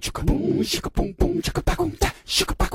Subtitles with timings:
[0.00, 2.67] 치카 치카 뽕 치카 뽕뽕 치카 빠공따 치카 빠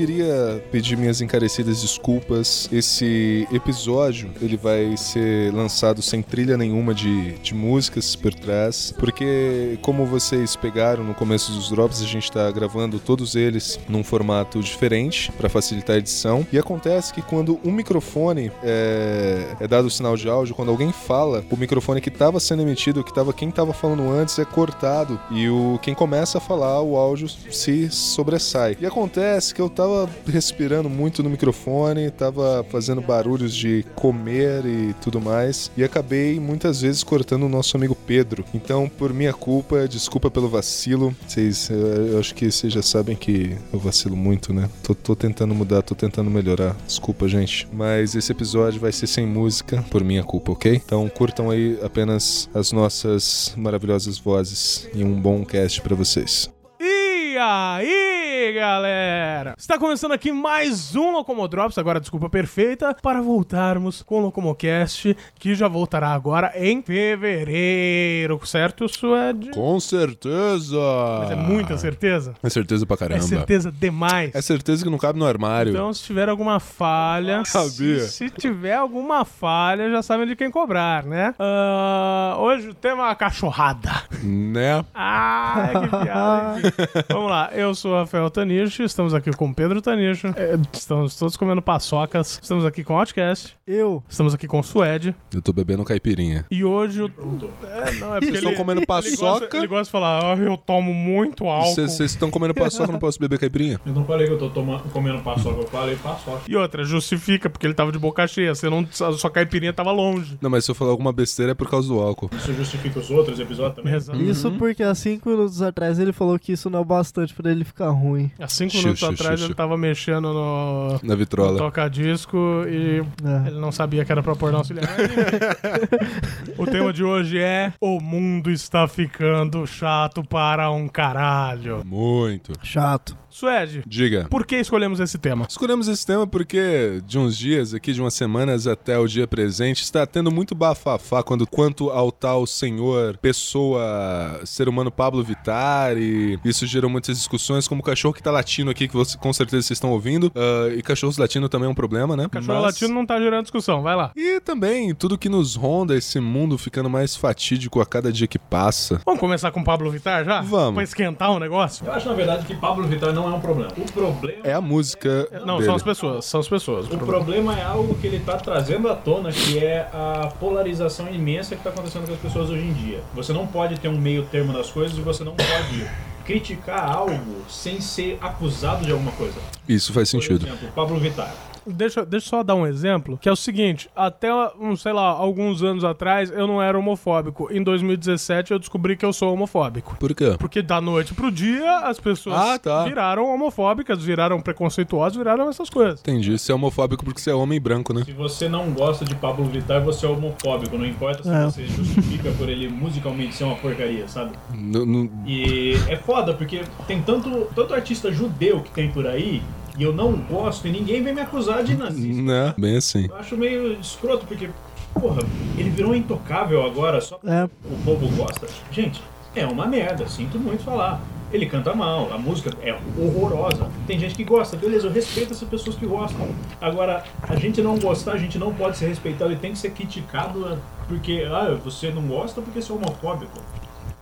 [0.00, 0.29] queria
[0.70, 2.68] pedir minhas encarecidas desculpas.
[2.72, 9.78] Esse episódio ele vai ser lançado sem trilha nenhuma de, de músicas por trás, porque
[9.82, 14.60] como vocês pegaram no começo dos drops, a gente está gravando todos eles num formato
[14.60, 16.46] diferente para facilitar a edição.
[16.52, 20.92] E acontece que quando um microfone é, é dado o sinal de áudio, quando alguém
[20.92, 25.20] fala, o microfone que estava sendo emitido, que tava quem estava falando antes é cortado
[25.30, 28.76] e o quem começa a falar, o áudio se sobressai.
[28.80, 30.08] E acontece que eu tava
[30.50, 36.80] respirando muito no microfone, tava fazendo barulhos de comer e tudo mais, e acabei muitas
[36.80, 38.44] vezes cortando o nosso amigo Pedro.
[38.52, 41.14] Então, por minha culpa, desculpa pelo vacilo.
[41.26, 44.68] Vocês, eu, eu acho que vocês já sabem que eu vacilo muito, né?
[44.82, 46.76] Tô, tô tentando mudar, tô tentando melhorar.
[46.84, 47.68] Desculpa, gente.
[47.72, 50.82] Mas esse episódio vai ser sem música, por minha culpa, ok?
[50.84, 56.50] Então, curtam aí apenas as nossas maravilhosas vozes e um bom cast pra vocês.
[56.80, 58.09] E aí,
[58.52, 59.54] galera?
[59.56, 65.54] Está começando aqui mais um Locomodrops, agora desculpa perfeita, para voltarmos com o Locomocast, que
[65.54, 69.50] já voltará agora em fevereiro, certo, Suede?
[69.50, 70.78] Com certeza!
[71.20, 72.34] Mas é muita certeza?
[72.42, 73.22] É certeza pra caramba.
[73.22, 74.34] É certeza demais.
[74.34, 75.70] É certeza que não cabe no armário.
[75.70, 78.00] Então, se tiver alguma falha, Sabia.
[78.00, 81.34] Se, se tiver alguma falha, já sabem de quem cobrar, né?
[81.38, 83.90] Ah, hoje o tema é cachorrada.
[84.22, 84.84] Né?
[84.94, 86.74] Ah, que piada.
[87.10, 91.14] Vamos lá, eu sou o Rafael Tanicho, estamos aqui com o Pedro Tanicho, é, estamos
[91.14, 94.02] todos comendo paçocas, estamos aqui com o Outcast, Eu.
[94.08, 96.46] estamos aqui com o Suede, Eu tô bebendo caipirinha.
[96.50, 97.06] e hoje o...
[97.06, 99.56] É, não, é porque Vocês estão ele- comendo ele gosta, paçoca?
[99.58, 101.74] ele gosta de falar, "Ah, eu tomo muito álcool.
[101.74, 103.78] Vocês estão comendo paçoca, não posso beber caipirinha?
[103.84, 106.40] Eu não falei que eu tô tomando, comendo paçoca, eu falei paçoca.
[106.48, 109.92] E outra, justifica, porque ele tava de boca cheia, você não, a sua caipirinha tava
[109.92, 110.38] longe.
[110.40, 112.30] Não, mas se eu falar alguma besteira é por causa do álcool.
[112.34, 113.94] Isso justifica os outros episódios também?
[113.94, 114.18] Exato.
[114.22, 117.50] Isso porque há cinco minutos atrás ele falou que isso não é o bastante pra
[117.50, 118.29] ele ficar ruim.
[118.38, 121.58] Há cinco Xiu, minutos xiu, atrás xiu, ele tava mexendo no, Na vitrola.
[121.58, 122.36] toca-disco
[122.68, 123.48] e É.
[123.48, 124.88] ele não sabia que era pra pôr no auxiliar.
[126.56, 131.82] o tema de hoje é O mundo está ficando chato para um caralho.
[131.84, 132.52] Muito.
[132.62, 133.16] Chato.
[133.30, 134.26] Suede, Diga.
[134.28, 135.46] por que escolhemos esse tema?
[135.48, 139.82] Escolhemos esse tema porque de uns dias, aqui de umas semanas até o dia presente,
[139.82, 146.38] está tendo muito bafafá quando, quanto ao tal senhor, pessoa, ser humano Pablo Vittar e
[146.44, 149.62] isso gerou muitas discussões, como o cachorro que tá latindo aqui, que você, com certeza
[149.62, 152.26] vocês estão ouvindo, ah, e cachorros latindo também é um problema, né?
[152.30, 154.10] Cachorro Mas- latino não tá gerando discussão, vai lá.
[154.16, 158.38] E também tudo que nos ronda, esse mundo ficando mais fatídico a cada dia que
[158.38, 159.00] passa.
[159.04, 160.40] Vamos começar com o Pablo Vittar já?
[160.42, 160.74] Vamos.
[160.74, 161.84] Pra esquentar o negócio?
[161.86, 163.72] Eu acho, na verdade, que Pablo Vittar não é um problema.
[163.76, 164.40] O problema...
[164.44, 165.28] É a música.
[165.44, 165.66] Não, dele.
[165.66, 166.86] são as pessoas, são as pessoas.
[166.86, 171.56] O problema é algo que ele tá trazendo à tona, que é a polarização imensa
[171.56, 173.00] que tá acontecendo com as pessoas hoje em dia.
[173.14, 175.86] Você não pode ter um meio termo das coisas e você não pode
[176.24, 179.40] criticar algo sem ser acusado de alguma coisa.
[179.68, 180.46] Isso faz Por sentido.
[180.46, 181.34] exemplo, Pablo Vittar.
[181.66, 184.28] Deixa, deixa eu só dar um exemplo, que é o seguinte, até,
[184.58, 187.48] um, sei lá, alguns anos atrás eu não era homofóbico.
[187.52, 189.96] Em 2017 eu descobri que eu sou homofóbico.
[189.98, 190.36] Por quê?
[190.38, 192.84] Porque da noite pro dia as pessoas Ah, tá.
[192.84, 196.00] viraram homofóbicas, viraram preconceituosas, viraram essas coisas.
[196.00, 196.38] Entendi.
[196.38, 198.02] Você é homofóbico porque você é homem branco, né?
[198.04, 200.76] Se você não gosta de Pablo Vittar, você é homofóbico.
[200.78, 201.44] Não importa se É.
[201.44, 204.32] você justifica por ele musicalmente ser uma porcaria, sabe?
[204.54, 209.42] N- n- E é foda, porque tem tanto, tanto artista judeu que tem por aí,
[209.80, 212.20] e eu não gosto, e ninguém vem me acusar de nazista.
[212.22, 212.54] né?
[212.58, 213.06] Bem assim.
[213.08, 214.50] Eu acho meio escroto, porque,
[214.92, 215.22] porra,
[215.56, 217.44] ele virou intocável agora, só É.
[217.64, 218.46] o povo gosta.
[218.70, 219.02] Gente,
[219.34, 221.00] é uma merda, sinto muito falar.
[221.32, 223.70] Ele canta mal, a música é horrorosa.
[223.86, 226.28] Tem gente que gosta, beleza, eu respeito essas pessoas que gostam.
[226.60, 229.70] Agora, a gente não gostar, a gente não pode ser respeitado e tem que ser
[229.70, 233.38] criticado porque, ah, você não gosta porque você é homofóbico.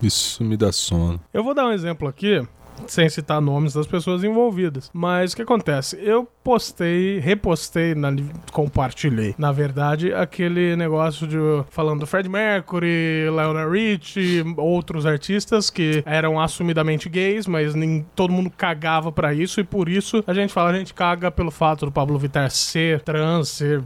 [0.01, 1.21] Isso me dá sono.
[1.35, 2.41] Eu vou dar um exemplo aqui,
[2.87, 4.91] sem citar nomes das pessoas envolvidas.
[4.93, 5.99] Mas o que acontece?
[6.03, 8.13] Eu postei, repostei, na-
[8.53, 11.37] compartilhei, na verdade, aquele negócio de
[11.71, 18.33] falando do Fred Mercury, Lionel Richie, outros artistas que eram assumidamente gays, mas nem todo
[18.33, 21.85] mundo cagava pra isso e por isso a gente fala, a gente caga pelo fato
[21.87, 23.83] do Pablo Vittar ser trans, ser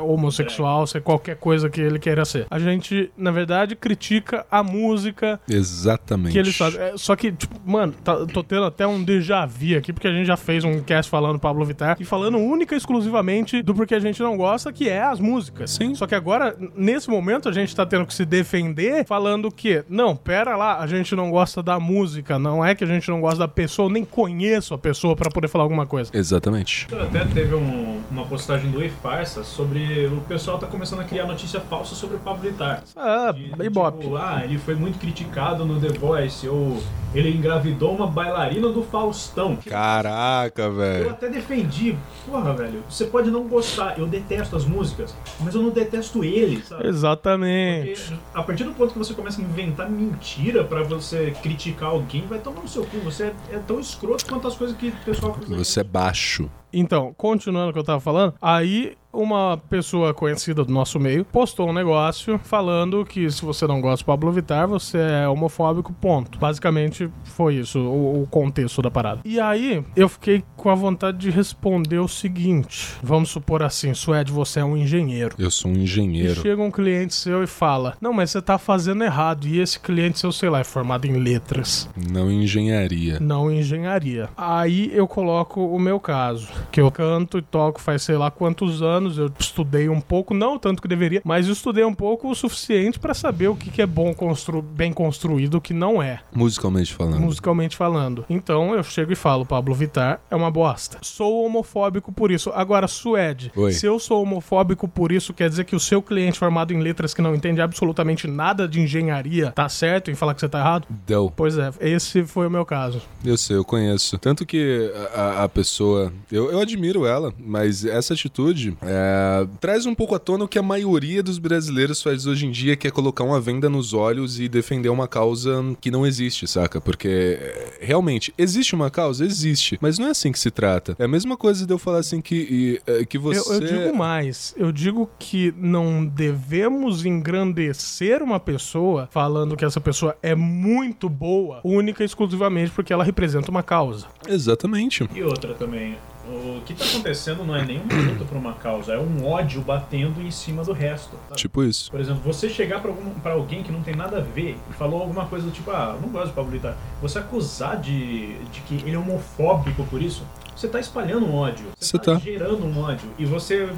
[0.00, 2.46] homossexual, ser qualquer coisa que ele queira ser.
[2.50, 6.32] A gente, na verdade, critica a música Exatamente.
[6.32, 6.80] que eles fazem.
[6.80, 10.12] É, só que, tipo, mano, tá- tô tendo até um déjà vu aqui, porque a
[10.12, 13.94] gente já fez um cast falando Pablo Vittar e falando única e exclusivamente do porquê
[13.94, 15.70] a gente não gosta, que é as músicas.
[15.70, 15.94] Sim.
[15.94, 20.14] Só que agora, nesse momento, a gente tá tendo que se defender falando que, não,
[20.14, 23.38] pera lá, a gente não gosta da música, não é que a gente não gosta
[23.38, 26.10] da pessoa, eu nem conheço a pessoa pra poder falar alguma coisa.
[26.12, 26.86] Exatamente.
[26.94, 31.58] Até teve um- uma postagem do E-Farsa sobre o pessoal tá começando a criar notícia
[31.60, 32.82] falsa sobre o Pablo Vittar.
[32.94, 34.00] Ah, De- Ibope.
[34.00, 36.82] Tipo, ah, ele foi muito criticado no The Voice, ou
[37.14, 39.56] ele engravidou uma bailarina do Faustão.
[39.56, 41.10] Caraca, Eu velho.
[41.10, 41.96] até defendi,
[42.26, 46.62] porra, velho, você pode não gostar, eu detesto as músicas, mas eu não detesto ele,
[46.62, 46.86] sabe?
[46.86, 48.02] Exatamente.
[48.04, 52.26] Porque a partir do ponto que você começa a inventar mentira pra você criticar alguém,
[52.26, 52.98] vai tomar no seu cu.
[53.00, 55.36] Você é, é tão escroto quanto as coisas que o pessoal.
[55.48, 56.50] Você é baixo.
[56.72, 61.70] Então, continuando o que eu tava falando, aí uma pessoa conhecida do nosso meio postou
[61.70, 66.38] um negócio falando que se você não gosta do Pablo Vittar, você é homofóbico, ponto.
[66.38, 69.20] Basicamente foi isso, o, o contexto da parada.
[69.24, 74.32] E aí eu fiquei com a vontade de responder o seguinte: vamos supor assim, Suede,
[74.32, 75.36] você é um engenheiro.
[75.38, 76.40] Eu sou um E engenheiro.
[76.42, 79.46] chega um cliente seu e fala: Não, mas você tá fazendo errado.
[79.46, 83.20] E esse cliente seu, sei lá, é formado em letras Não em engenharia.
[83.20, 84.28] não em engenharia.
[84.36, 88.82] Aí eu coloco o meu caso, que eu canto e toco faz sei lá quantos
[88.82, 92.34] anos, eu estudei um pouco, não tanto que deveria, mas eu estudei um pouco o
[92.34, 96.02] suficiente pra saber o que, que é bom constru bem construído e o que não
[96.02, 97.20] é, Musicalmente falando.
[97.20, 98.24] musicalmente falando.
[98.28, 100.96] Então eu chego e falo, Pablo Vittar é uma bosta.
[101.02, 102.50] Sou homofóbico por isso.
[102.54, 103.72] Agora, Suede, Oi.
[103.72, 107.12] se eu sou homofóbico por isso, quer dizer que o seu cliente formado em letras
[107.12, 110.86] que não entende absolutamente nada de engenharia tá certo em falar que você tá errado?
[111.06, 111.30] Deu.
[111.36, 113.02] Pois é, esse foi o meu caso.
[113.22, 114.16] Eu sei, eu conheço.
[114.18, 116.12] Tanto que a, a- pessoa.
[116.32, 120.58] Eu, eu admiro ela, mas essa atitude é, traz um pouco à tona o que
[120.58, 124.40] a maioria dos brasileiros faz hoje em dia, que é colocar uma venda nos olhos
[124.40, 126.80] e defender uma causa que não existe, saca?
[126.80, 127.08] Porque
[127.40, 129.24] é, realmente, existe uma causa?
[129.24, 129.78] Existe.
[129.80, 130.96] Mas não é assim que se trata.
[130.98, 133.40] É a mesma coisa de eu falar assim que, e, é, que você.
[133.48, 139.80] Eu, eu digo mais, eu digo que não devemos engrandecer uma pessoa falando que essa
[139.80, 144.06] pessoa é muito boa, única e exclusivamente porque ela representa uma causa.
[144.26, 145.08] Exatamente.
[145.14, 145.96] E outra também,
[146.28, 150.20] o que tá acontecendo não é nenhuma luta por uma causa, é um ódio batendo
[150.20, 151.16] em cima do resto.
[151.28, 151.40] sabe?
[151.40, 151.90] Tipo isso.
[151.90, 154.72] Por exemplo, você chegar pra, algum, pra alguém que não tem nada a ver e
[154.72, 158.38] falou alguma coisa do tipo, ah, eu não gosto de Pablo Vittar, você acusar de,
[158.44, 160.22] de que ele é homofóbico por isso,
[160.56, 161.66] você tá espalhando um ódio.
[161.78, 162.18] Você tá, tá.
[162.18, 163.08] gerando um ódio.
[163.18, 163.68] E você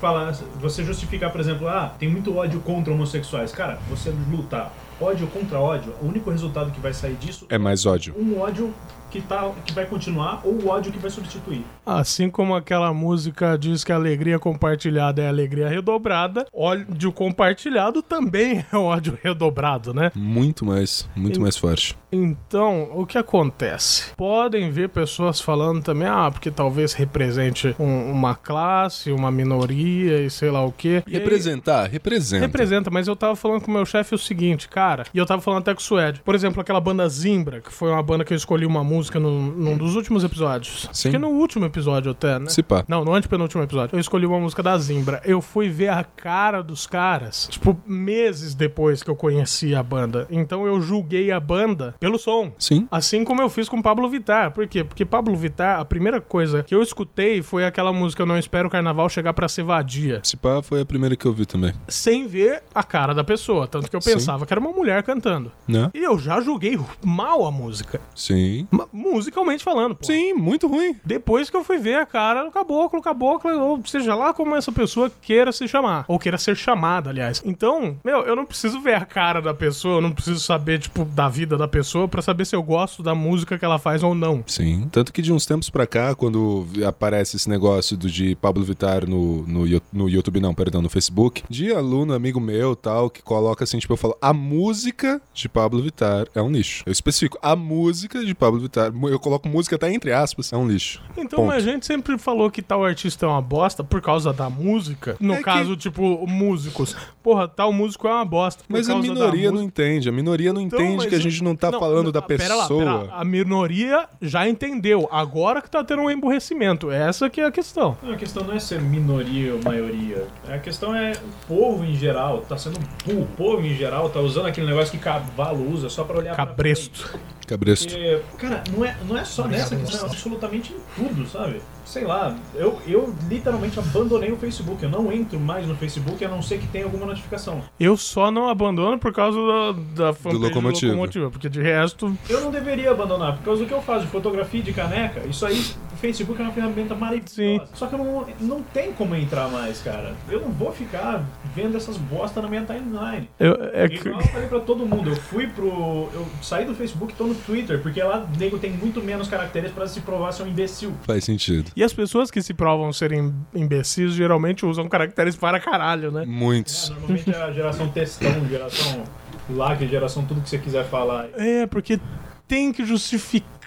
[0.00, 3.50] falar, você justificar, por exemplo, ah, tem muito ódio contra homossexuais.
[3.52, 7.86] Cara, você lutar ódio contra ódio, o único resultado que vai sair disso É mais
[7.86, 8.14] ódio.
[8.18, 8.74] um ódio
[9.12, 11.64] que, tá, que vai continuar ou o ódio que vai substituir.
[11.86, 18.64] Assim como aquela música diz que a alegria compartilhada é alegria redobrada, ódio compartilhado também
[18.72, 20.10] é ódio redobrado, né?
[20.16, 21.08] Muito mais.
[21.16, 21.96] Muito E- mais forte.
[22.10, 24.12] Então, o que acontece?
[24.16, 30.30] Podem ver pessoas falando também, ah, porque talvez represente um- uma classe, uma minoria e
[30.30, 31.02] sei lá o quê.
[31.06, 32.46] E aí- Representar, representa.
[32.46, 35.40] Representa, mas eu tava falando com o meu chefe o seguinte, cara, e eu tava
[35.42, 36.20] falando até com o Suede.
[36.24, 39.40] Por exemplo, aquela banda Zimbra, que foi uma banda que eu escolhi uma música no-
[39.52, 40.88] num dos últimos episódios.
[40.92, 41.08] Sim.
[41.08, 42.48] Acho que no último episódio até, né?
[42.48, 42.84] Se pá.
[42.88, 43.94] Não, no antepenúltimo episódio.
[43.96, 45.20] Eu escolhi uma música da Zimbra.
[45.24, 50.26] Eu fui ver a cara dos caras, tipo, meses depois que eu conheci a banda.
[50.30, 52.52] Então eu julguei a banda pelo som.
[52.58, 52.86] Sim.
[52.90, 54.50] Assim como eu fiz com Pablo Vittar.
[54.52, 54.84] Por quê?
[54.84, 58.68] Porque Pablo Vittar, a primeira coisa que eu escutei foi aquela música Eu Não Espero
[58.68, 60.20] o Carnaval Chegar pra Ser Vadia.
[60.22, 61.72] Se pá foi a primeira que eu vi também.
[61.88, 63.66] Sem ver a cara da pessoa.
[63.66, 64.12] Tanto que eu Sim.
[64.14, 65.50] pensava que era uma mulher cantando.
[65.66, 65.90] Né?
[65.94, 68.00] E eu já julguei mal a música.
[68.14, 68.66] Sim.
[68.70, 70.04] Ma- musicalmente falando, pô.
[70.04, 70.96] Sim, muito ruim.
[71.04, 74.70] Depois que eu fui ver a cara do caboclo, caboclo, ou seja lá como essa
[74.72, 76.04] pessoa queira se chamar.
[76.08, 77.42] Ou queira ser chamada, aliás.
[77.44, 81.04] Então, meu, eu não preciso ver a cara da pessoa, eu não preciso saber, tipo,
[81.04, 84.14] da vida da pessoa pra saber se eu gosto da música que ela faz ou
[84.14, 84.42] não.
[84.46, 84.88] Sim.
[84.90, 89.08] Tanto que de uns tempos pra cá, quando aparece esse negócio do de Pablo Vittar
[89.08, 93.64] no, no, no YouTube, não, perdão, no Facebook, de aluno, amigo meu tal, que coloca
[93.64, 96.82] assim, tipo, eu falo, a música de Pablo Vittar é um lixo.
[96.86, 100.66] Eu especifico, a música de Pablo Vittar, eu coloco música até entre aspas, é um
[100.68, 101.00] lixo.
[101.16, 101.52] Então, Ponto.
[101.52, 105.16] a gente sempre falou que tal artista é uma bosta por causa da música.
[105.20, 106.96] No É que- caso, tipo, músicos.
[107.22, 108.64] Porra, tal músico é uma bosta.
[108.68, 111.70] Mas a minoria não entende, a minoria não Então, entende que a gente não tá
[111.72, 112.78] falando da ah, pera lá, pessoa.
[112.80, 113.20] pera lá.
[113.20, 115.08] A minoria já entendeu.
[115.10, 116.90] Agora que tá tendo um emburrecimento.
[116.90, 117.96] Essa que é a questão.
[118.02, 120.26] Não, a questão não é ser minoria ou maioria.
[120.48, 123.22] A questão é o povo em geral tá sendo burro.
[123.22, 127.18] O povo em geral tá usando aquele negócio que cavalo usa só pra olhar Cabresto.
[127.46, 127.88] Cabresto.
[127.94, 131.62] Porque, cara, não é, não é só nessa questão, é absolutamente em tudo, sabe?
[131.82, 134.82] Sei lá, eu, eu literalmente abandonei o Facebook.
[134.82, 137.62] Eu não entro mais no Facebook a não ser que tenha alguma notificação.
[137.80, 141.30] Eu só não abandono por causa da, da fanpage Locomotivo.
[141.30, 144.60] porque de resto, Eu não deveria abandonar, por causa do que eu faço de fotografia
[144.60, 145.20] e de caneca.
[145.26, 145.64] Isso aí,
[145.98, 147.34] Facebook é uma ferramenta maravilhosa.
[147.34, 147.60] Sim.
[147.74, 150.14] Só que eu não, não tem como entrar mais, cara.
[150.28, 151.24] Eu não vou ficar
[151.54, 153.28] vendo essas bosta na minha timeline.
[153.38, 153.96] eu, é que...
[153.96, 156.08] Igual eu falei pra todo mundo, eu fui pro.
[156.12, 159.28] Eu saí do Facebook e tô no Twitter, porque lá o nego tem muito menos
[159.28, 160.92] caracteres pra se provar ser um imbecil.
[161.02, 161.70] Faz sentido.
[161.74, 166.22] E as pessoas que se provam serem imbecis geralmente usam caracteres para caralho, né?
[166.22, 166.90] É, Muitos.
[166.90, 169.04] normalmente é a geração textão, geração
[169.50, 171.28] like, geração tudo que você quiser falar.
[171.34, 171.98] É, porque
[172.46, 173.57] tem que justificar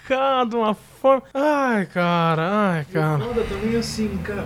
[0.45, 1.23] de uma forma.
[1.33, 3.19] Ai, cara, ai, E cara.
[3.23, 4.45] foda também é assim, cara.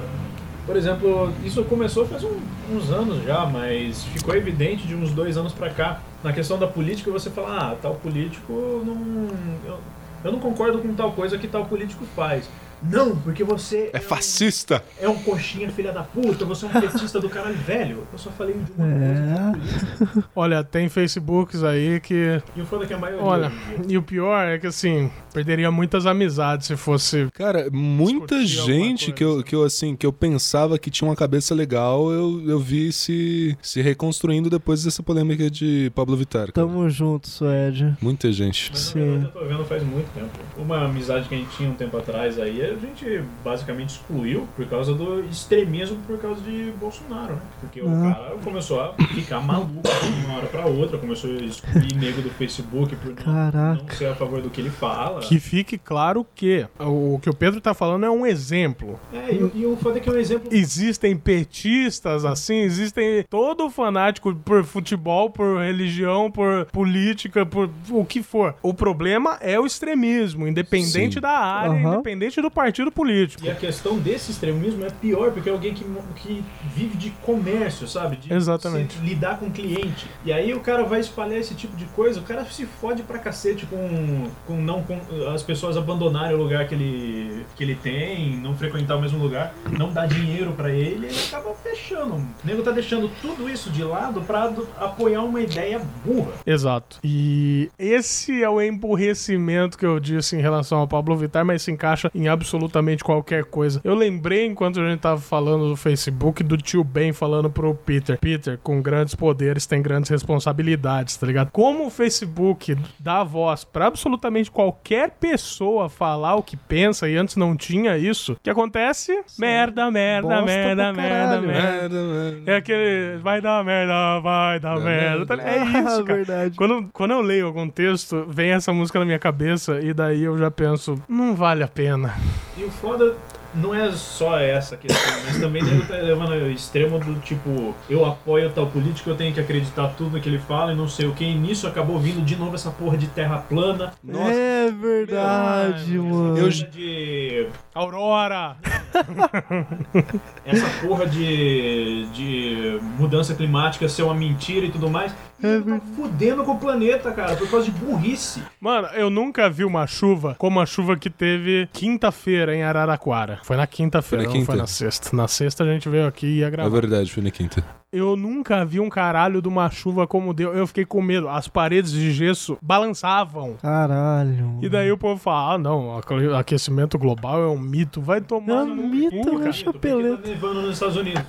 [0.66, 2.40] Por exemplo, isso começou faz um-
[2.72, 6.00] uns anos já, mas ficou evidente de uns dois anos pra cá.
[6.24, 9.28] Na questão da política, você fala, ah, tal político não.
[9.66, 9.78] Eu,
[10.24, 12.50] eu não concordo com tal coisa que tal político faz.
[12.82, 14.84] Não, porque você É um- fascista.
[15.00, 18.06] é um coxinha filha da puta, você é um petista do caralho velho.
[18.12, 20.20] Eu só falei de uma coisa É.
[20.20, 20.24] é.
[20.36, 22.42] Olha, tem Facebooks aí que.
[22.56, 23.24] E o foda é que a maioria.
[23.24, 27.28] Olha, dia- e o pior é que assim, perderia muitas amizades se fosse.
[27.34, 31.54] Cara, muita gente que eu, que eu assim, que eu pensava que tinha uma cabeça
[31.54, 36.52] legal, eu, eu vi se, se reconstruindo depois dessa polêmica de Pablo Vittar.
[36.52, 36.68] cara.
[36.68, 37.94] Tamo junto, Suede.
[38.02, 38.70] Muita gente.
[38.72, 39.24] Mas na Sim.
[39.24, 40.30] eu tô vendo faz muito tempo.
[40.58, 44.66] Uma amizade que a gente tinha um tempo atrás aí, a gente basicamente excluiu por
[44.68, 47.42] causa do extremismo por causa de Bolsonaro, né?
[47.60, 48.14] Porque o Ah.
[48.16, 52.30] cara começou a ficar maluco de uma hora pra outra, começou a excluir nego do
[52.30, 53.82] Facebook por Caraca.
[53.84, 55.22] não ser a favor do que ele fala.
[55.28, 59.00] Que fique claro que o que o Pedro tá falando é um exemplo.
[59.14, 60.50] É, e, o- e o foda é que é um exemplo.
[60.52, 68.22] Existem petistas assim, existem todo fanático por futebol, por religião, por política, por o que
[68.22, 68.56] for.
[68.62, 71.20] O problema é o extremismo, independente Sim.
[71.22, 71.94] da área, Aham.
[71.96, 73.44] independente do partido político.
[73.46, 75.84] E a questão desse extremismo é pior, porque é alguém que,
[76.16, 76.44] que
[76.76, 78.16] vive de comércio, sabe?
[78.18, 78.98] De Exatamente.
[78.98, 80.08] se- lidar com cliente.
[80.26, 83.20] E aí o cara vai espalhar esse tipo de coisa, o cara se fode pra
[83.20, 85.00] cacete com, com não com
[85.34, 89.54] as pessoas abandonarem o lugar que ele, que ele tem, não frequentar o mesmo lugar,
[89.72, 92.16] não dar dinheiro pra ele, ele acaba fechando.
[92.16, 96.32] O nego tá deixando tudo isso de lado do- apoiar uma ideia burra.
[96.46, 96.98] Exato.
[97.04, 101.72] E esse é o emburrecimento que eu disse em relação ao Pablo Vittar, mas se
[101.72, 103.80] encaixa em absolutamente qualquer coisa.
[103.84, 108.18] Eu lembrei, enquanto a gente tava falando do Facebook, do tio Ben falando pro Peter:
[108.20, 111.52] Peter, com grandes poderes tem grandes responsabilidades, tá ligado?
[111.52, 117.36] Como o Facebook dá voz pra absolutamente qualquer pessoa falar o que pensa, e antes
[117.36, 119.24] não tinha isso, o que acontece?
[119.38, 121.48] Merda, merda, Bosta merda, merda, caralho.
[121.48, 121.70] merda.
[121.70, 122.52] Merda, merda.
[122.52, 123.18] É aquele.
[123.18, 125.36] Vai dar merda, vai dar merda.
[125.42, 126.16] É isso, cara.
[126.18, 126.56] verdade.
[126.58, 130.38] Quando, quando eu leio algum texto, vem essa música na minha cabeça e daí eu
[130.38, 132.14] já penso, não vale a pena.
[132.58, 133.16] E o foda
[133.56, 138.06] não é só essa questão, mas também nego tá levando ao extremo do tipo, eu
[138.06, 141.14] apoio tal político, eu tenho que acreditar tudo que ele fala e não sei o
[141.14, 141.24] que.
[141.24, 143.94] E nisso acabou vindo de novo essa porra de terra plana.
[144.04, 144.32] Nossa.
[144.34, 146.38] É verdade, Meu, mano.
[146.38, 147.48] Eu- Essa de.
[147.74, 148.56] Aurora!
[150.46, 152.08] Essa porra de.
[152.14, 155.14] de mudança climática ser uma mentira e tudo mais.
[155.44, 158.42] É tá fudendo com o planeta, cara, por causa de burrice.
[158.60, 163.40] Mano, eu nunca vi uma chuva como a chuva que teve quinta-feira em Araraquara.
[163.44, 164.62] Foi na quinta-feira, Foi na não foi quinta.
[164.64, 165.16] na sexta.
[165.16, 166.70] Na sexta a gente veio aqui e ia É gravar.
[166.70, 167.64] verdade, foi na quinta.
[167.96, 170.54] Eu nunca vi um caralho de uma chuva como deu.
[170.54, 171.30] Eu fiquei com medo.
[171.30, 173.56] As paredes de gesso balançavam.
[173.62, 174.60] Caralho.
[174.62, 178.02] E daí o povo fala: ah, não, aque- aquecimento global é um mito.
[178.02, 179.52] Vai tomar É um mito, cu, cara.
[179.54, 180.18] Chapeleta.
[180.18, 181.24] tá nevando nos Estados Unidos.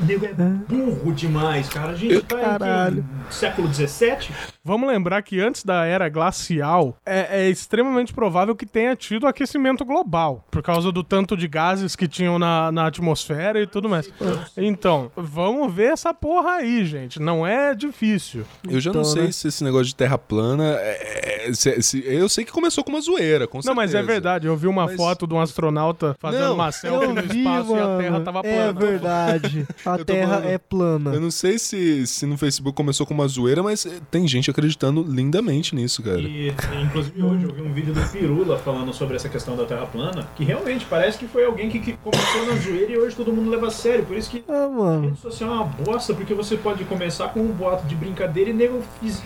[0.00, 1.92] o nego é burro demais, cara.
[1.92, 2.98] A gente tá Caralho.
[3.00, 4.53] em que, século XVII.
[4.66, 9.84] Vamos lembrar que antes da era glacial, é, é extremamente provável que tenha tido aquecimento
[9.84, 14.10] global, por causa do tanto de gases que tinham na, na atmosfera e tudo mais.
[14.56, 17.20] Então, vamos ver essa porra aí, gente.
[17.20, 18.44] Não é difícil.
[18.66, 19.32] Eu já não Então, sei né?
[19.32, 20.64] se esse negócio de terra plana.
[20.78, 23.98] é- é- se- se- eu sei que começou com uma zoeira, com Não, mas é
[23.98, 24.12] certeza.
[24.12, 24.46] verdade.
[24.46, 27.76] Eu vi uma Mas- foto de um astronauta fazendo Não, uma selfie no vi, espaço
[27.76, 27.98] e a.
[27.98, 28.56] Terra tava plana.
[28.56, 29.66] É verdade.
[29.84, 31.14] A Terra falando- é plana.
[31.14, 35.02] Eu não sei se, se no Facebook começou com uma zoeira, mas tem gente acreditando
[35.02, 36.20] lindamente nisso, cara.
[36.20, 39.86] E, inclusive, hoje eu vi um vídeo do Pirula falando sobre essa questão da Terra
[39.86, 43.32] plana, que realmente parece que foi alguém que, que começou na zoeira e hoje todo
[43.32, 44.04] mundo leva a sério.
[44.06, 45.08] Por isso que Ah, a mano.
[45.08, 48.52] rede social é uma bosta, porque você pode começar com um boato de brincadeira e
[48.52, 48.80] nego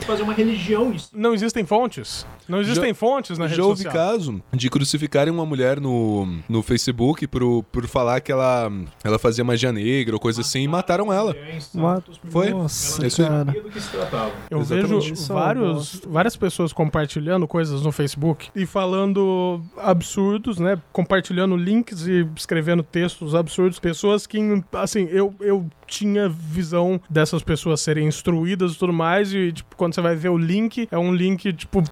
[0.07, 1.11] fazer uma religião nisso.
[1.15, 2.27] Não existem fontes.
[2.49, 3.93] Não existem fontes na rede Já houve social.
[4.13, 8.73] caso de crucificarem uma mulher no, no Facebook por, por falar que ela,
[9.05, 11.35] ela fazia magia negra ou coisa assim e mataram ela.
[11.35, 12.51] Porque Foi?
[12.51, 13.45] Nossa, É isso ela cara.
[13.45, 14.33] sabia do que se tratava.
[14.51, 15.11] Eu Exatamente.
[15.11, 20.81] vejo, É vários, várias pessoas compartilhando coisas no Facebook e falando absurdos, né?
[20.93, 23.79] Compartilhando links e escrevendo textos absurdos.
[23.79, 24.39] Pessoas que,
[24.73, 29.33] assim, eu, eu tinha visão dessas pessoas serem instruídas e tudo mais.
[29.33, 31.83] E, tipo, quando você vai ver o link, é um link, tipo,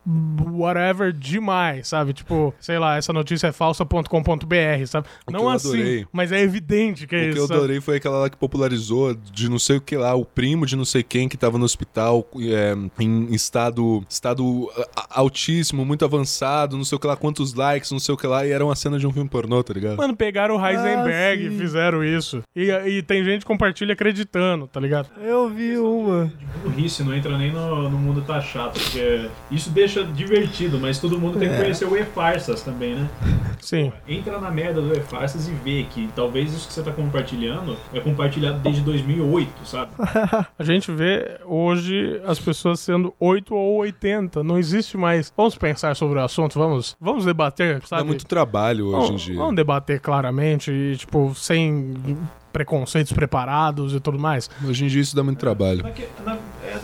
[0.53, 2.13] whatever demais, sabe?
[2.13, 5.07] Tipo, sei lá, essa notícia é falsa.com.br, sabe?
[5.23, 6.07] O que Não eu assim, adorei.
[6.13, 7.39] mas é evidente que é O que isso.
[7.39, 7.59] eu sabe?
[7.61, 10.77] adorei foi aquela lá que popularizou de não sei o que lá, o primo de
[10.77, 14.71] não sei quem que tava no hospital é, em estado, estado
[15.11, 18.47] altíssimo, muito avançado, não sei o que lá, quantos likes, não sei o que lá,
[18.47, 19.97] e era uma cena de um filme pornô, tá ligado?
[19.97, 22.43] Mano, pegaram o Heisenberg Ah, e fizeram isso.
[22.55, 23.47] E, e tem gente que
[23.87, 25.09] compartilha acreditando, tá ligado?
[25.23, 26.27] Eu vi uma.
[26.27, 30.99] De burrice, não entra nem no, no mundo tá chato, porque isso deixa divertido, mas
[30.99, 31.59] todo mundo tem que É.
[31.61, 33.09] conhecer o E-Farsas também, né?
[33.61, 33.93] Sim.
[34.09, 38.01] Entra na merda do E-Farsas e vê que talvez isso que você tá compartilhando é
[38.01, 39.93] compartilhado desde 2008, sabe?
[40.59, 44.43] A gente vê hoje as pessoas sendo 8 ou 80.
[44.43, 45.33] Não existe mais.
[45.37, 48.05] Vamos pensar sobre o assunto, vamos, vamos debater, Dá sabe?
[48.05, 49.37] muito trabalho hoje em vamos, dia.
[49.37, 51.95] vamos debater claramente e, tipo, sem
[52.57, 54.49] preconceitos preparados e tudo mais.
[54.67, 55.83] Hoje em dia isso dá muito trabalho.
[55.83, 55.93] Na
[56.25, 56.79] na- é,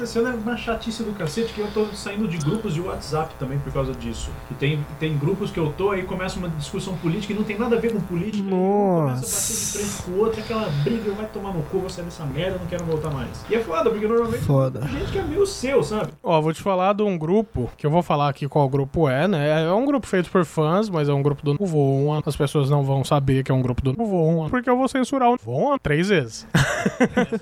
[0.00, 3.58] acontecendo é uma chatice do cacete que eu tô saindo de grupos de WhatsApp também
[3.58, 4.30] por causa disso.
[4.48, 7.58] Que tem, tem grupos que eu tô aí começa uma discussão política e não tem
[7.58, 8.38] nada a ver com política.
[8.48, 11.62] e um Começa a bater de frente com o outro, aquela briga, vai tomar no
[11.64, 13.44] cu, vou sair dessa merda, não quero voltar mais.
[13.50, 14.80] E é foda, porque normalmente Foda.
[14.80, 16.12] tem gente que é meio seu, sabe?
[16.22, 19.28] Ó, vou te falar de um grupo, que eu vou falar aqui qual grupo é,
[19.28, 19.64] né?
[19.64, 22.22] É um grupo feito por fãs, mas é um grupo do Novo One.
[22.24, 24.88] As pessoas não vão saber que é um grupo do Novo One, porque eu vou
[24.88, 26.46] censurar o Novo One três vezes.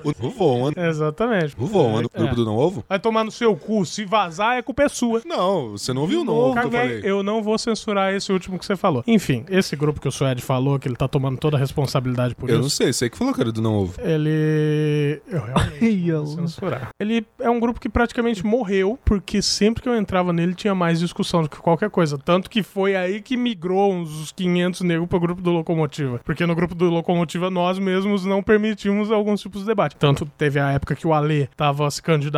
[0.05, 1.55] O, o Voa, Exatamente.
[1.57, 2.19] o Voa, no É.
[2.19, 2.85] grupo do Não Ovo?
[2.88, 5.23] Vai tomar no seu cu, se vazar é culpa é sua.
[5.26, 8.59] Não, você não viu o Não Ovo que eu eu não vou censurar esse último
[8.59, 9.02] que você falou.
[9.07, 12.49] Enfim, esse grupo que o Suede falou, que ele tá tomando toda a responsabilidade por
[12.49, 12.62] Eu isso.
[12.62, 13.95] não sei, você que falou que era do Não Ovo.
[14.00, 15.21] Ele.
[15.28, 15.81] Eu realmente
[16.12, 16.88] não vou eu- censurar.
[16.99, 20.99] Ele é um grupo que praticamente morreu, porque sempre que eu entrava nele tinha mais
[21.00, 22.19] discussão do que qualquer coisa.
[22.19, 26.21] Tanto que foi aí que migrou uns 500 negros pro grupo do Locomotiva.
[26.25, 29.96] Porque no grupo do Locomotiva nós mesmos não permitimos alguns tipos de debate.
[29.96, 32.38] Tanto teve a época que o Ale tava se candidatando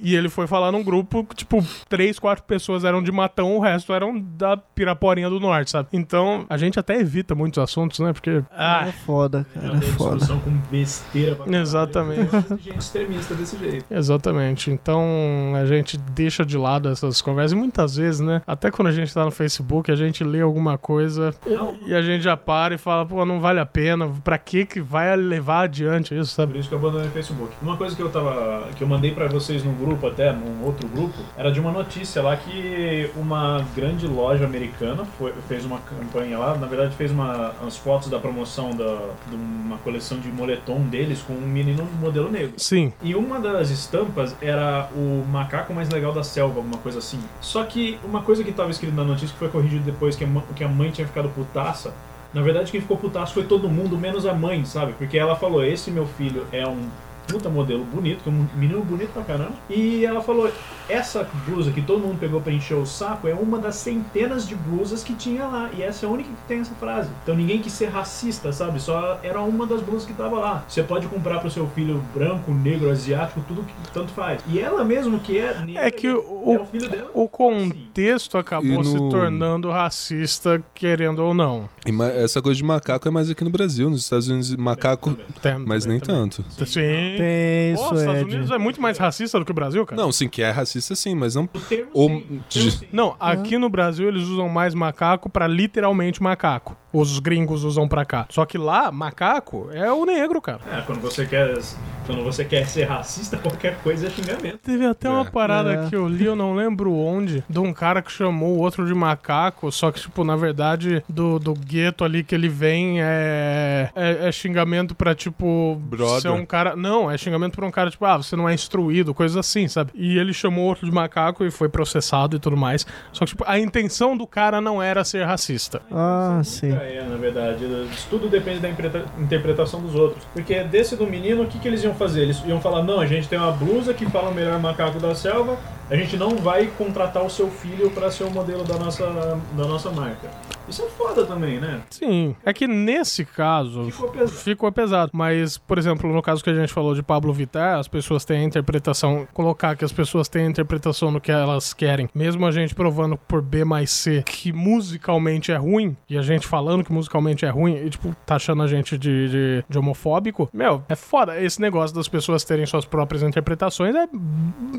[0.00, 3.60] e ele foi falar num grupo que, tipo, três, quatro pessoas eram de Matão, o
[3.60, 5.88] resto eram da Piraporinha do Norte, sabe?
[5.92, 8.12] Então a gente até evita muitos assuntos, né?
[8.12, 8.42] Porque.
[8.50, 9.76] Ah, É foda, cara.
[9.76, 10.16] É foda.
[10.16, 11.56] discussão com besteira pra.
[11.58, 12.30] Exatamente.
[12.62, 13.84] Gente extremista desse jeito.
[13.90, 14.70] Exatamente.
[14.70, 17.52] Então a gente deixa de lado essas conversas.
[17.52, 18.42] E muitas vezes, né?
[18.46, 22.02] Até quando a gente tá no Facebook, a gente lê alguma coisa e, e a
[22.02, 24.08] gente já para e fala, pô, não vale a pena.
[24.24, 26.52] Pra que que vai levar adiante isso, sabe?
[26.52, 27.52] Por isso que eu abandonei o Facebook.
[27.62, 28.68] Uma coisa que eu tava.
[28.76, 32.20] que eu mandei pra vocês num grupo até, num outro grupo, era de uma notícia
[32.22, 37.52] lá que uma grande loja americana foi- fez uma campanha lá, na verdade fez uma,
[37.60, 42.30] umas fotos da promoção da, de uma coleção de moletom deles com um menino modelo
[42.30, 42.52] negro.
[42.56, 42.92] Sim.
[43.02, 47.20] E uma das estampas era o macaco mais legal da selva, alguma coisa assim.
[47.40, 50.28] Só que uma coisa que estava escrito na notícia que foi corrigido depois que a,
[50.54, 51.94] que a mãe tinha ficado putaça.
[52.32, 54.92] Na verdade, quem ficou putaço foi todo mundo, menos a mãe, sabe?
[54.92, 56.88] Porque ela falou: Esse meu filho é um
[57.30, 59.52] puta modelo bonito, que é um menino bonito pra caramba.
[59.68, 60.50] E ela falou:
[60.88, 64.54] Essa blusa que todo mundo pegou pra encher o saco é uma das centenas de
[64.54, 65.70] blusas que tinha lá.
[65.76, 67.08] E essa é a única que tem essa frase.
[67.22, 68.80] Então ninguém quis ser racista, sabe?
[68.80, 70.64] Só era uma das blusas que tava lá.
[70.68, 74.40] Você pode comprar pro seu filho branco, negro, asiático, tudo que tanto faz.
[74.48, 77.10] E ela mesmo que é negra, É que o, é o filho dela.
[77.14, 81.68] o contexto acabou E se no- tornando racista, querendo ou não.
[81.86, 83.88] E essa coisa de macaco é mais aqui no Brasil.
[83.90, 85.16] Nos Estados Unidos, macaco.
[85.42, 86.44] Tem- Mas nem tanto.
[86.66, 87.16] Sim.
[87.20, 88.30] Tem Pô, isso, os Estados Ed.
[88.34, 90.00] Unidos é muito mais racista do que o Brasil, cara.
[90.00, 91.44] Não, sim, que é racista sim, mas não.
[91.44, 92.86] O termo Ou- sim, o termo de- sim.
[92.92, 96.76] Não, aqui no Brasil eles usam mais macaco pra literalmente macaco.
[96.92, 98.26] Os gringos usam pra cá.
[98.30, 100.58] Só que lá, macaco é o negro, cara.
[100.72, 101.56] É, quando você quer.
[102.04, 104.58] Quando você quer ser racista, qualquer coisa é xingamento.
[104.58, 105.30] Teve até uma É.
[105.30, 105.88] parada É.
[105.88, 108.92] que eu li, eu não lembro onde, de um cara que chamou o outro de
[108.94, 114.28] macaco, só que, tipo, na verdade, do, do gueto ali que ele vem é, é,
[114.28, 116.22] é xingamento pra, tipo, Brother.
[116.22, 116.74] ser um cara.
[116.74, 119.92] Não, é xingamento pra um cara, tipo, ah, você não é instruído, coisas assim, sabe?
[119.94, 122.84] E ele chamou o outro de macaco e foi processado e tudo mais.
[123.12, 125.80] Só que, tipo, a intenção do cara não era ser racista.
[125.92, 126.72] Ah, sim.
[126.72, 127.64] É, na verdade.
[127.92, 130.24] Isso tudo depende da interpreta- interpretação dos outros.
[130.32, 132.22] Porque desse do menino, o que, que eles iam fazer?
[132.22, 135.14] Eles iam falar: não, a gente tem uma blusa que fala o melhor macaco da
[135.14, 135.56] selva,
[135.90, 139.06] a gente não vai contratar o seu filho para ser o modelo da nossa,
[139.52, 140.28] da nossa marca.
[140.70, 141.82] Isso é foda também, né?
[141.90, 142.36] Sim.
[142.44, 143.84] É que nesse caso.
[143.90, 144.38] Ficou pesado.
[144.38, 145.10] Ficou pesado.
[145.12, 148.38] Mas, por exemplo, no caso que a gente falou de Pablo Vittar, as pessoas têm
[148.38, 149.26] a interpretação.
[149.34, 152.08] Colocar que as pessoas têm a interpretação do que elas querem.
[152.14, 156.46] Mesmo a gente provando por B mais C que musicalmente é ruim, e a gente
[156.46, 160.82] falando que musicalmente é ruim, e tipo, taxando a gente de, de, de homofóbico, meu,
[160.88, 161.40] é foda.
[161.40, 164.08] Esse negócio das pessoas terem suas próprias interpretações é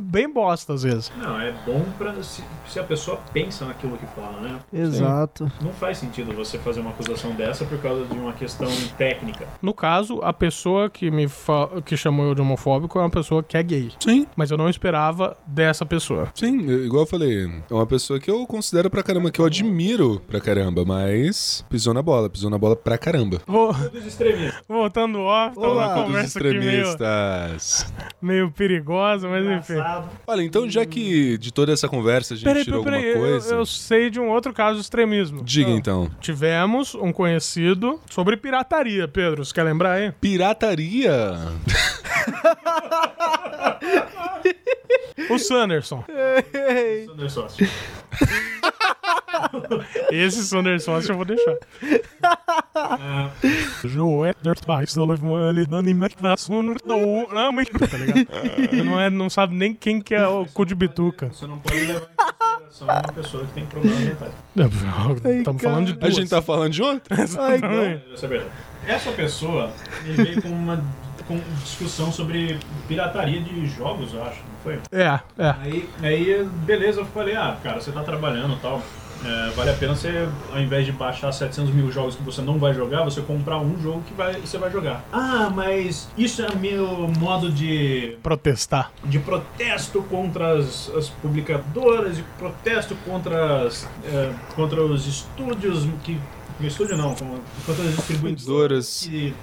[0.01, 1.11] bem bosta às vezes.
[1.17, 4.59] Não, é bom pra se, se a pessoa pensa naquilo que fala, né?
[4.71, 5.51] Exato.
[5.61, 8.67] Não faz sentido você fazer uma acusação dessa por causa de uma questão
[8.99, 9.47] técnica.
[9.63, 13.41] No caso, a pessoa que me fa- que chamou eu de homofóbico é uma pessoa
[13.41, 13.91] que é gay.
[13.99, 16.29] Sim, Mas eu não esperava dessa pessoa.
[16.35, 20.21] sim, igual eu falei, é uma pessoa que eu considero pra caramba, que eu admiro
[20.27, 23.41] pra caramba, mas pisou na bola, pisou na bola pra caramba.
[23.47, 23.73] Vou-
[24.69, 25.87] voltando off, tá Olá.
[25.87, 27.93] uma Dos conversa aqui meio, extremistas.
[28.21, 29.73] meio perigosa, mas enfim.
[29.73, 30.09] Engraçado.
[30.27, 33.25] Olha, então já que de toda essa conversa a gente Peraí, tirou peraí, alguma peraí,
[33.25, 35.41] eu, coisa, eu sei de um outro caso de extremismo.
[35.43, 36.09] diga Então.
[36.19, 39.43] Tivemos um conhecido sobre pirataria, Pedro.
[39.43, 40.11] Você quer lembrar aí?
[40.19, 41.37] Pirataria!
[45.29, 46.03] O Sanderson.
[47.07, 47.67] Sander Sócio.
[50.11, 51.55] Esse Sanderson eu vou deixar.
[57.33, 58.27] Não, mas tá ligado?
[58.83, 61.29] Não, é, não sabe nem quem que é o cu de bituca.
[61.31, 62.15] você não pode levar em
[62.65, 64.31] consideração uma pessoa que tem problemas mentais.
[65.37, 66.15] Estamos falando de A duas.
[66.15, 67.21] gente tá falando de outra?
[67.21, 68.03] Exatamente.
[68.87, 69.71] Essa é pessoa
[70.03, 70.83] ele veio com uma
[71.23, 72.57] com discussão sobre
[72.87, 74.79] pirataria de jogos, eu acho, não foi?
[74.91, 75.55] É, é.
[75.61, 78.81] Aí, aí beleza, eu falei, ah, cara, você tá trabalhando e tal.
[79.23, 82.57] é, vale a pena você, ao invés de baixar 700 mil jogos que você não
[82.57, 85.03] vai jogar, você comprar um jogo que vai, você vai jogar.
[85.13, 88.91] Ah, mas isso é meu modo de Protestar.
[89.03, 96.19] de protesto contra as, as publicadoras, de protesto contra, as, é, contra os estúdios que.
[96.59, 99.33] Estúdio não, contra as distribuidoras que,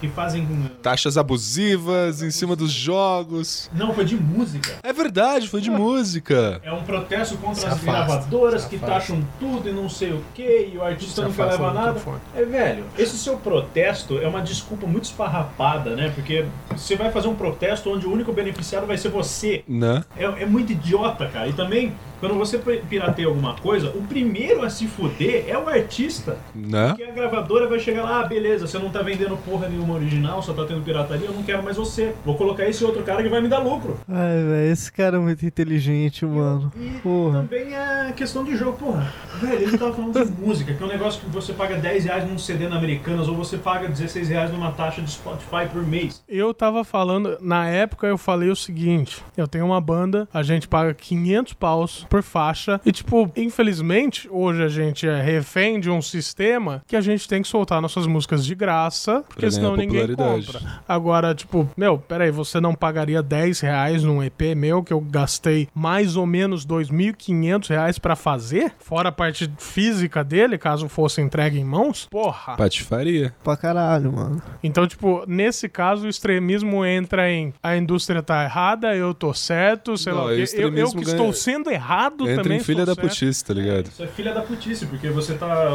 [0.00, 0.46] que fazem.
[0.82, 3.70] Taxas abusivas em cima dos jogos.
[3.74, 4.72] Não, foi de música.
[4.82, 6.60] É verdade, foi de música.
[6.64, 10.12] É um protesto contra Se as afasta, gravadoras se que taxam tudo e não sei
[10.12, 12.20] o que, e o artista Se nunca afasta leva do nada.
[12.34, 16.10] É, velho, esse seu protesto é uma desculpa muito esfarrapada, né?
[16.14, 19.64] Porque você vai fazer um protesto onde o único beneficiado vai ser você.
[19.68, 20.04] Né?
[20.16, 21.48] É, é muito idiota, cara.
[21.48, 25.68] E também, quando você pi- pirateia alguma coisa, o primeiro a se fuder é o
[25.68, 26.38] artista.
[26.54, 26.88] Né?
[26.88, 30.42] Porque a gravadora vai chegar lá, ah, beleza, você não tá vendendo porra nenhuma original,
[30.42, 32.14] só tá tendo pirataria, eu não quero mais você.
[32.24, 33.98] Vou colocar esse outro cara que vai me dar lucro.
[34.08, 36.72] Ai, velho, esse cara é muito inteligente, mano.
[36.76, 37.40] E Porra.
[37.42, 39.12] também a questão de jogo, porra.
[39.40, 42.28] Velho, ele tava falando de música, que é um negócio que você paga 10 reais
[42.28, 46.22] num CD na Americanas, ou você paga 16 reais numa taxa de Spotify por mês.
[46.28, 50.66] Eu tava falando, na época eu falei o seguinte: eu tenho uma banda, a gente
[50.68, 56.00] paga 500 paus por faixa, e tipo, infelizmente, hoje a gente é refém de um
[56.00, 60.16] sistema que a gente tem que soltar nossas músicas de graça, porque senão ganhar ninguém
[60.16, 60.60] compra.
[60.88, 65.68] Agora, tipo, meu, peraí, você não pagaria 10 reais num EP meu que eu gastei
[65.74, 68.72] mais ou menos 2.500 reais pra fazer?
[68.78, 72.06] Fora a parte física dele, caso fosse entregue em mãos?
[72.10, 72.56] Porra!
[72.56, 73.34] Patifaria.
[73.42, 74.42] Pra caralho, mano.
[74.62, 79.96] Então, tipo, nesse caso, o extremismo entra em a indústria tá errada, eu tô certo,
[79.96, 80.44] sei Não, lá o quê.
[80.54, 83.08] Eu, eu que ganha- estou sendo errado Entra também em filha da certo.
[83.08, 83.86] putice, tá ligado?
[83.88, 85.68] Isso é filha da putice, porque você tá,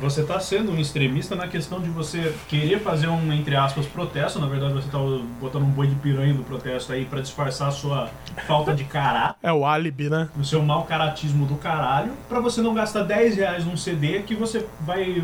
[0.00, 4.38] você tá sendo um extremista na questão de você querer fazer um, entre aspas, protesto.
[4.38, 4.98] Na verdade, você tá
[5.40, 8.08] botando um boi de piranha do protesto aí pra disfarçar a sua
[8.46, 9.36] falta de caráter.
[9.42, 10.28] É o álibi, né?
[10.38, 14.34] o seu mau caratismo do caralho, pra você não gastar 10 reais num CD que
[14.34, 15.22] você vai,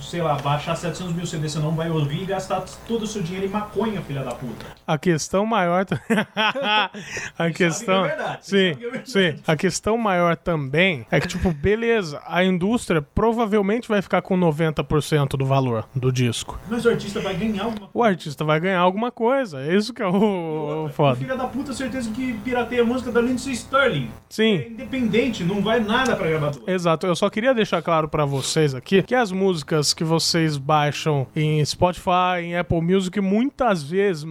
[0.00, 3.22] sei lá, baixar 700 mil CDs, você não vai ouvir e gastar todo o seu
[3.22, 4.66] dinheiro em maconha, filha da puta.
[4.86, 5.86] A questão maior.
[7.38, 8.04] a questão.
[8.04, 9.42] que é verdade, sim, é sim.
[9.46, 15.36] A questão maior também é que, tipo, beleza, a indústria provavelmente vai ficar com 90%
[15.36, 16.58] do valor do disco.
[16.68, 19.60] Mas o artista vai ganhar alguma O artista vai ganhar alguma coisa.
[19.60, 21.16] É isso que é o, o foda.
[21.16, 24.06] Filha da puta, certeza que pirateia a música da Lindsay Sterling.
[24.06, 24.54] É Sim.
[24.70, 26.70] independente, não vai nada pra gravadora.
[26.70, 31.26] Exato, eu só queria deixar claro pra vocês aqui que as músicas que vocês baixam
[31.34, 34.24] em Spotify, em Apple Music, muitas vezes,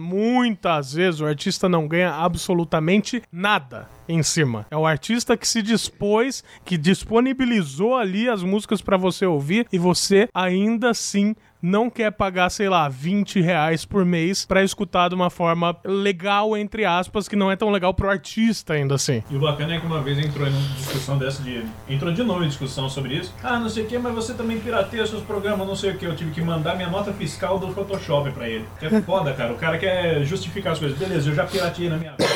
[0.44, 4.66] muitas vezes o artista não ganha absolutamente nada em cima.
[4.70, 9.78] É o artista que se dispôs, que disponibilizou ali as músicas pra você ouvir e
[9.78, 15.14] você ainda assim não quer pagar, sei lá, 20 reais por mês pra escutar de
[15.14, 19.22] uma forma legal, entre aspas, que não é tão legal pro artista ainda assim.
[19.30, 21.64] E o bacana é que uma vez entrou em uma discussão dessa de.
[21.88, 23.32] Entrou de novo em discussão sobre isso.
[23.42, 26.04] Ah, não sei o que, mas você também pirateia seus programas, não sei o que.
[26.04, 28.66] Eu tive que mandar minha nota fiscal do Photoshop pra ele.
[28.82, 29.54] É foda, cara.
[29.54, 30.98] O cara quer justificar as coisas.
[30.98, 32.28] Beleza, eu já pirateei na minha vida.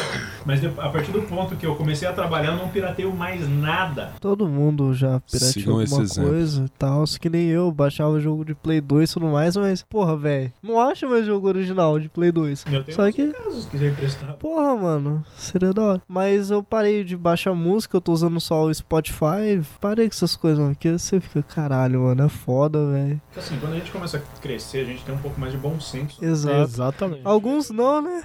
[0.46, 4.12] Mas a partir do ponto que eu comecei a trabalhar, eu não pirateio mais nada.
[4.18, 7.04] Todo mundo já pirateou alguma coisa e tal.
[7.20, 10.80] Que nem eu, baixava jogo de Play 2 e tudo mais, mas, porra, velho, não
[10.80, 12.64] acha mais jogo original de Play 2.
[12.70, 14.34] Eu tenho Só que- casos, se quiser emprestar.
[14.34, 16.02] Porra, mano, seria da hora.
[16.06, 19.60] Mas eu parei de baixar música, eu tô usando só o Spotify.
[19.80, 20.74] Parei com essas coisas, mano.
[20.74, 23.20] Porque você fica, caralho, mano, é foda, velho.
[23.36, 25.78] Assim, quando a gente começa a crescer, a gente tem um pouco mais de bom
[25.80, 26.24] senso.
[26.24, 26.62] Exato.
[26.62, 27.22] Exatamente.
[27.24, 28.22] Alguns não, né?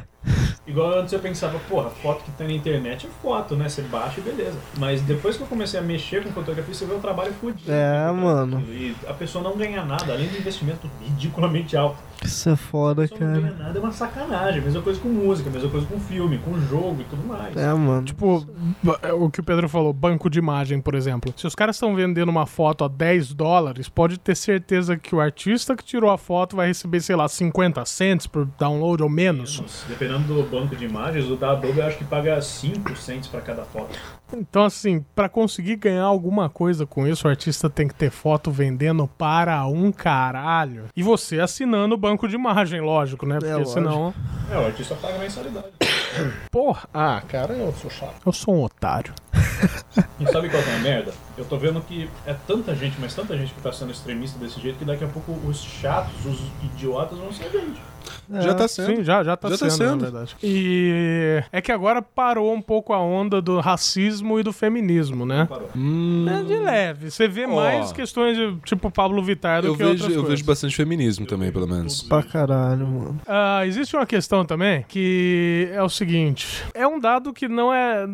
[0.66, 3.68] Igual antes eu pensava, porra, foto que tá na internet é foto, né?
[3.68, 4.58] Você baixa e beleza.
[4.78, 7.70] Mas depois que eu comecei a mexer com fotografia, você vê o trabalho fudido.
[7.70, 8.12] É, né?
[8.12, 8.62] mano.
[8.70, 11.98] E a pessoa não ganha nada, além do investimento ridiculamente alto.
[12.24, 13.64] Isso é foda, pessoa não ganha cara.
[13.66, 14.62] nada, é uma sacanagem.
[14.62, 17.58] Mesma coisa com música, mesma coisa com filme, com jogo e tudo mais.
[17.58, 18.06] É, mano.
[18.06, 18.48] Tipo,
[19.02, 21.34] é o que o Pedro falou, banco de imagem, por exemplo.
[21.36, 25.20] Se os caras estão vendendo uma foto a 10 dólares, pode ter certeza que o
[25.20, 29.58] artista que tirou a foto vai receber, sei lá, 50 cents por download ou menos.
[29.58, 29.86] Menos.
[29.90, 33.42] Dependendo do banco de imagens, o da Adobe eu acho que paga 5 cents pra
[33.42, 33.98] cada foto.
[34.36, 38.50] Então, assim, pra conseguir ganhar alguma coisa com isso, o artista tem que ter foto
[38.50, 40.86] vendendo para um caralho.
[40.96, 43.36] E você assinando o banco de imagem, lógico, né?
[43.38, 43.72] Porque lógico.
[43.72, 44.14] senão.
[44.52, 45.68] É, o artista paga mensalidade.
[46.52, 46.88] Porra!
[46.94, 48.16] Ah, cara, eu sou chato.
[48.26, 49.14] Eu sou um otário.
[50.20, 51.14] E sabe qual é a merda?
[51.38, 54.60] Eu tô vendo que é tanta gente, mas tanta gente que tá sendo extremista desse
[54.60, 57.80] jeito que daqui a pouco os chatos, os idiotas vão ser gente.
[58.30, 58.54] Já É.
[58.54, 58.96] tá sendo.
[58.98, 59.96] Sim, já, já tá Já tá sendo, sendo.
[59.98, 60.36] na verdade.
[60.44, 65.46] E é que agora parou um pouco a onda do racismo e do feminismo, né?
[65.50, 65.70] Parou.
[65.76, 67.12] Hum, É de leve.
[67.12, 67.56] Você vê Ó.
[67.56, 70.30] mais questões de tipo Pablo Vittar do eu, que vejo, outras eu coisas.
[70.30, 72.02] vejo bastante feminismo também, pelo menos.
[72.04, 73.22] Pra caralho, mano.
[73.28, 78.06] Ah, existe uma questão também que é o seguinte: é um dado que não é.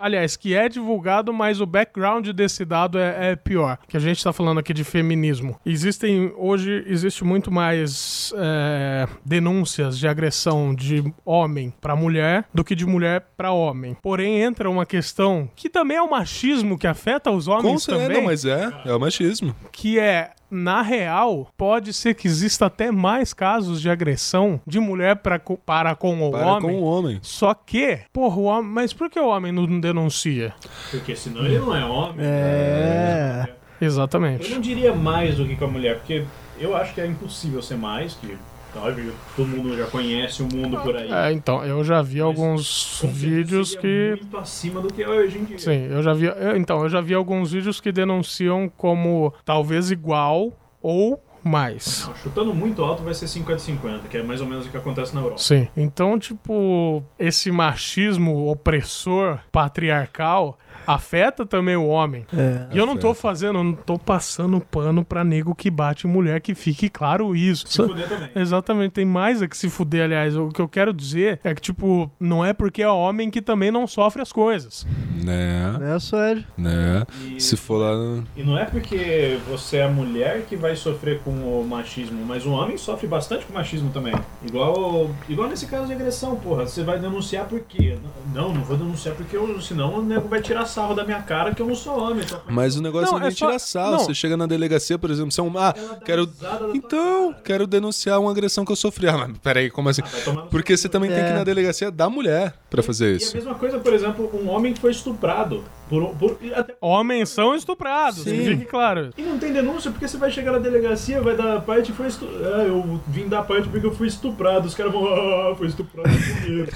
[0.00, 3.78] Aliás, que é divulgado, mas o background desse dado é, é pior.
[3.88, 5.56] Que a gente tá falando aqui de feminismo.
[5.66, 6.32] Existem.
[6.36, 12.86] Hoje existe muito mais é, denúncias de agressão de homem pra mulher do que de
[12.86, 13.96] mulher pra homem.
[14.02, 18.06] Porém, entra uma questão que também é o machismo que afeta os Com homens certeza,
[18.06, 19.54] também não, mas é, é o machismo.
[19.72, 25.16] que é na real, pode ser que exista até mais casos de agressão de mulher
[25.16, 26.60] pra, para com o Para homem.
[26.62, 27.18] com o homem.
[27.20, 30.54] Só que, porra, o homem, mas por que o homem não denuncia?
[30.90, 32.18] Porque senão ele não é homem.
[32.20, 33.48] É.
[33.80, 34.50] Eu Exatamente.
[34.52, 36.24] não diria mais do que com a mulher, porque
[36.58, 38.38] eu acho que é impossível ser mais, que
[38.76, 41.10] óbvio, todo mundo já conhece o mundo por aí.
[41.12, 44.16] É, então, eu já vi alguns Com certeza vídeos que.
[44.20, 45.58] muito acima do que é hoje em dia.
[45.58, 46.26] Sim, eu já vi.
[46.26, 52.10] eu- Então, eu já vi alguns vídeos que denunciam como talvez igual ou mais.
[52.22, 55.20] Chutando muito alto vai ser 50-50, que é mais ou menos o que acontece na
[55.20, 55.38] Europa.
[55.38, 55.68] Sim.
[55.76, 62.24] Então, tipo, esse machismo opressor, patriarcal, afeta também o homem.
[62.36, 62.66] É.
[62.72, 66.40] E eu não tô fazendo, eu não tô passando pano pra nego que bate mulher,
[66.40, 67.66] que fique claro isso.
[67.68, 68.28] Se fuder também.
[68.34, 70.36] Exatamente, tem mais a que se fuder, aliás.
[70.36, 73.70] O que eu quero dizer é que, tipo, não é porque é homem que também
[73.70, 74.86] não sofre as coisas.
[75.22, 76.46] Né, Né, Suede?
[76.56, 77.04] né.
[77.24, 77.94] E, Se for lá.
[77.96, 82.44] no- e não é porque você é mulher que vai sofrer com o machismo, mas
[82.46, 84.14] o homem sofre bastante com o machismo também.
[84.46, 86.66] Igual, igual nesse caso de agressão, porra.
[86.66, 87.96] Você vai denunciar por quê?
[88.34, 91.54] Não, não vou denunciar porque eu, senão o nego vai tirar sarro da minha cara
[91.54, 92.26] que eu não sou homem.
[92.28, 93.92] Só Mas o negócio Não, não, é é nem só- tirar sal.
[93.92, 93.98] não.
[94.00, 95.58] Você chega na delegacia, por exemplo, você é um.
[95.58, 96.30] Ah, quero.
[96.74, 99.08] Então, quero denunciar uma agressão que eu sofri.
[99.08, 100.02] Ah, mas peraí, como assim?
[100.04, 101.34] Ah, Porque você também tem que ir É.
[101.34, 103.36] na delegacia da mulher pra fazer E a isso.
[103.36, 105.64] mesma coisa, por exemplo, um homem que foi estuprado.
[105.88, 108.44] Por, por, até- Homens são estuprados, Sim.
[108.44, 109.10] fique claro.
[109.16, 111.94] e não tem denúncia porque você vai chegar na delegacia, vai dar a parte e
[111.94, 112.44] foi estuprado.
[112.54, 114.66] Ah, eu vim dar parte porque eu fui estuprado.
[114.66, 116.08] Os caras vão, ah, foi estuprado
[116.42, 116.72] primeiro.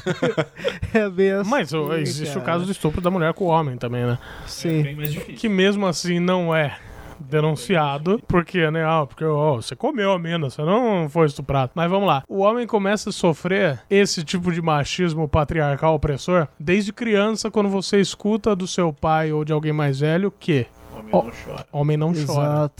[0.94, 1.50] É bem assim.
[1.50, 2.52] Mas existe o cara.
[2.52, 4.16] caso do estupro da mulher com o homem também, né?
[4.44, 4.82] É Sim.
[4.82, 5.36] bem mais difícil.
[5.40, 6.78] Que mesmo assim não é
[7.20, 11.72] denunciado, porque, né, ah, porque ó, você comeu a mina, você não foi estuprado.
[11.74, 16.92] Mas vamos lá, o homem começa a sofrer esse tipo de machismo patriarcal opressor desde
[16.92, 21.30] criança, quando você escuta do seu pai ou de alguém mais velho que Homem não
[21.44, 21.66] chora.
[21.72, 22.70] homem não chora.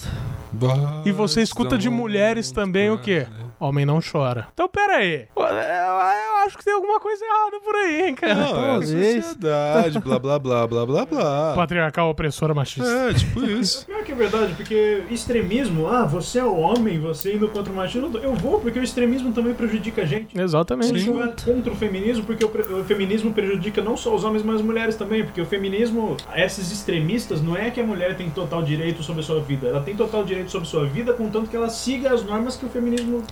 [1.05, 3.27] E você escuta de mulheres também o quê?
[3.59, 4.49] Homem não chora.
[4.55, 5.27] Então, pera aí.
[5.37, 8.35] Eu, eu acho que tem alguma coisa errada por aí, hein, cara.
[8.35, 11.53] Não, é sociedade, blá blá blá blá blá blá.
[11.57, 12.89] Patriarcal opressora machista.
[12.89, 13.85] É, tipo isso.
[13.87, 17.77] Pior que é verdade, porque extremismo, ah, você é o homem, você indo contra o
[17.77, 20.41] machismo, eu vou, porque o extremismo também prejudica a gente.
[20.41, 20.99] Exatamente.
[20.99, 24.57] Você vai contra o feminismo, porque o, o feminismo prejudica não só os homens, mas
[24.57, 25.23] as mulheres também.
[25.23, 29.25] Porque o feminismo, esses extremistas, não é que a mulher tem total direito sobre a
[29.25, 29.69] sua vida.
[29.69, 32.69] Ela tem total direito sobre sua vida, contanto que ela siga as normas que o
[32.69, 33.23] feminismo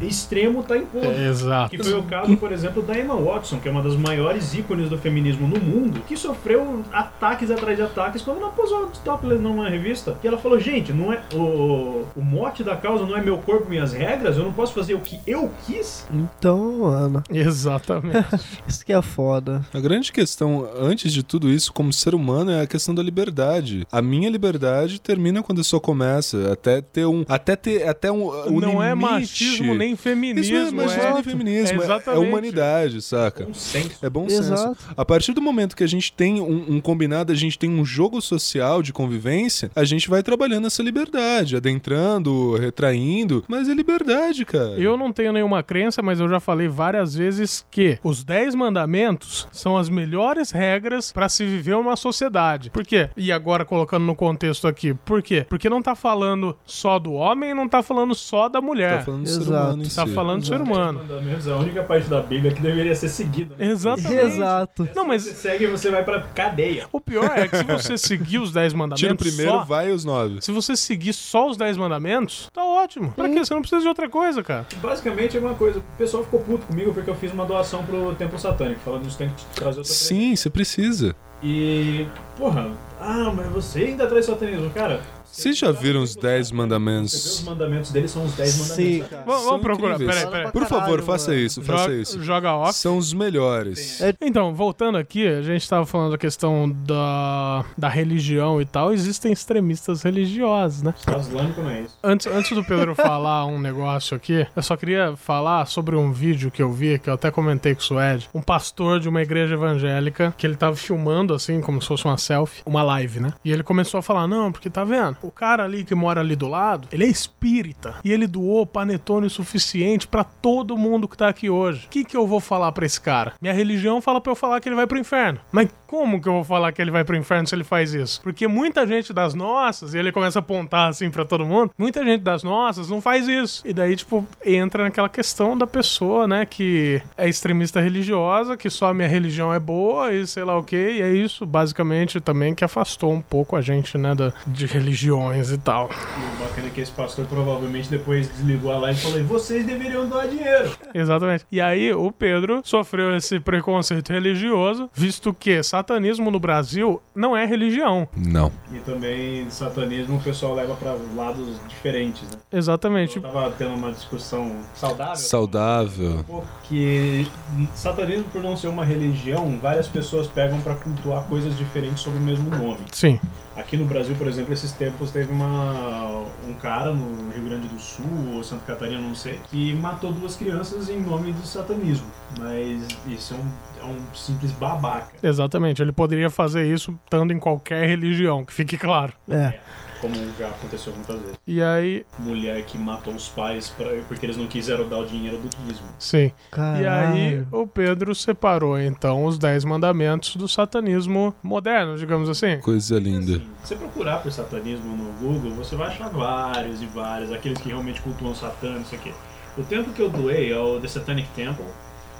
[0.00, 1.08] extremo tá imposto.
[1.08, 1.70] Exato.
[1.70, 4.88] Que foi o caso, por exemplo, da Emma Watson, que é uma das maiores ícones
[4.88, 9.40] do feminismo no mundo, que sofreu ataques atrás de ataques quando ela posou de topless
[9.40, 10.16] numa revista.
[10.22, 13.68] E ela falou, gente, não é o, o mote da causa não é meu corpo,
[13.68, 16.06] minhas regras, eu não posso fazer o que eu quis.
[16.12, 18.26] Então, mano, Exatamente.
[18.66, 19.64] isso que é foda.
[19.72, 23.86] A grande questão, antes de tudo isso, como ser humano, é a questão da liberdade.
[23.90, 26.57] A minha liberdade termina quando a sua começa.
[26.58, 27.24] Até ter um.
[27.28, 27.86] Até ter.
[27.88, 28.28] Até um.
[28.48, 29.10] um não é limite.
[29.10, 30.56] machismo nem Isso feminismo.
[30.72, 31.82] não é machismo é- nem feminismo.
[31.82, 33.44] é É, é humanidade, saca?
[33.44, 33.90] Com senso.
[34.02, 34.76] É bom senso.
[34.96, 37.84] A partir do momento que a gente tem um, um combinado, a gente tem um
[37.84, 44.44] jogo social de convivência, a gente vai trabalhando essa liberdade, adentrando, retraindo, mas é liberdade,
[44.44, 44.70] cara.
[44.78, 49.48] Eu não tenho nenhuma crença, mas eu já falei várias vezes que os 10 mandamentos
[49.52, 52.70] são as melhores regras pra se viver uma sociedade.
[52.70, 53.10] Por quê?
[53.16, 55.46] E agora colocando no contexto aqui, por quê?
[55.48, 58.98] Porque não tá falando só do homem e não tá falando só da mulher.
[58.98, 59.44] Tá falando do Exato.
[59.44, 60.14] ser humano em Tá si.
[60.14, 60.98] falando do ser humano.
[61.00, 63.54] Mandamentos é a única parte da Bíblia que deveria ser seguida.
[63.58, 63.66] Né?
[63.66, 64.14] Exatamente.
[64.14, 64.88] Exato.
[64.94, 66.86] Não, Você mas segue e você vai pra cadeia.
[66.92, 69.90] o pior é que se você seguir os 10 mandamentos Tira o primeiro, só, vai
[69.90, 70.40] os nove.
[70.40, 73.12] se você seguir só os 10 mandamentos, tá ótimo.
[73.12, 73.38] Pra quê?
[73.44, 74.66] Você não precisa de outra coisa, cara.
[74.76, 75.78] Basicamente é uma coisa.
[75.78, 78.80] O pessoal ficou puto comigo porque eu fiz uma doação pro Templo Satânico.
[78.80, 81.14] Falando disso, tem que trazer outra Sim, você precisa.
[81.42, 82.06] E,
[82.36, 85.00] porra, ah, mas você ainda traz satanismo, cara.
[85.38, 87.42] Vocês já viram os 10 Você vê os mandamentos?
[87.44, 88.60] mandamentos dele são os 10 Sim,
[88.98, 89.08] mandamentos.
[89.08, 89.22] cara.
[89.26, 89.98] Vamos, vamos procurar.
[89.98, 90.52] Peraí, peraí.
[90.52, 91.42] Por favor, faça mano.
[91.42, 92.22] isso, faça Joga, isso.
[92.22, 92.74] joga off.
[92.74, 94.00] São os melhores.
[94.00, 98.92] É- Então, voltando aqui, a gente tava falando da questão da, da religião e tal.
[98.92, 100.92] Existem extremistas religiosos, né?
[100.98, 101.96] Estado Islâmico não é isso.
[102.02, 106.50] Antes, antes do Pedro falar um negócio aqui, eu só queria falar sobre um vídeo
[106.50, 108.28] que eu vi, que eu até comentei com o Suede.
[108.34, 112.18] Um pastor de uma igreja evangélica, que ele tava filmando, assim, como se fosse uma
[112.18, 113.32] selfie, uma live, né?
[113.44, 115.16] E ele começou a falar, não, porque tá vendo?
[115.28, 117.96] O cara ali que mora ali do lado, ele é espírita.
[118.02, 121.84] E ele doou panetone suficiente pra todo mundo que tá aqui hoje.
[121.84, 123.34] O que que eu vou falar pra esse cara?
[123.42, 125.38] Minha religião fala pra eu falar que ele vai pro inferno.
[125.52, 128.22] Mas como que eu vou falar que ele vai pro inferno se ele faz isso?
[128.22, 132.02] Porque muita gente das nossas, e ele começa a apontar assim pra todo mundo, muita
[132.02, 133.62] gente das nossas não faz isso.
[133.66, 138.88] E daí, tipo, entra naquela questão da pessoa, né, que é extremista religiosa, que só
[138.88, 142.54] a minha religião é boa e sei lá o que, e é isso, basicamente, também
[142.54, 144.66] que afastou um pouco a gente, né, da, de
[145.08, 145.88] religiões e tal.
[145.90, 149.66] E o bacana é que esse pastor provavelmente depois desligou a live e falou: vocês
[149.66, 150.70] deveriam doar dinheiro.
[150.94, 151.46] Exatamente.
[151.50, 157.44] E aí o Pedro sofreu esse preconceito religioso, visto que satanismo no Brasil não é
[157.46, 158.08] religião.
[158.16, 158.52] Não.
[158.72, 162.38] E também satanismo o pessoal leva pra lados diferentes, né?
[162.52, 163.16] Exatamente.
[163.16, 165.16] Eu tava tendo uma discussão saudável.
[165.16, 166.24] Saudável.
[166.26, 167.26] Porque
[167.74, 172.20] satanismo, por não ser uma religião, várias pessoas pegam pra cultuar coisas diferentes sob o
[172.20, 172.80] mesmo nome.
[172.92, 173.18] Sim.
[173.58, 177.78] Aqui no Brasil, por exemplo, esses tempos teve uma, um cara no Rio Grande do
[177.80, 182.06] Sul ou Santa Catarina, não sei, que matou duas crianças em nome do satanismo.
[182.38, 185.08] Mas isso é um, é um simples babaca.
[185.20, 185.82] Exatamente.
[185.82, 189.12] Ele poderia fazer isso estando em qualquer religião, que fique claro.
[189.28, 189.58] É.
[190.00, 191.36] Como já aconteceu muitas vezes.
[191.46, 195.38] E aí, Mulher que matou os pais pra, porque eles não quiseram dar o dinheiro
[195.38, 195.88] do dízimo.
[195.98, 196.30] sim.
[196.50, 196.82] Caralho.
[196.82, 202.58] E aí o Pedro separou então os dez mandamentos do satanismo moderno, digamos assim.
[202.60, 203.36] Coisa linda.
[203.36, 207.58] Assim, se você procurar por satanismo no Google, você vai achar vários e vários, aqueles
[207.58, 209.12] que realmente cultuam Satã, isso aqui.
[209.56, 211.64] O templo que eu doei é o The Satanic Temple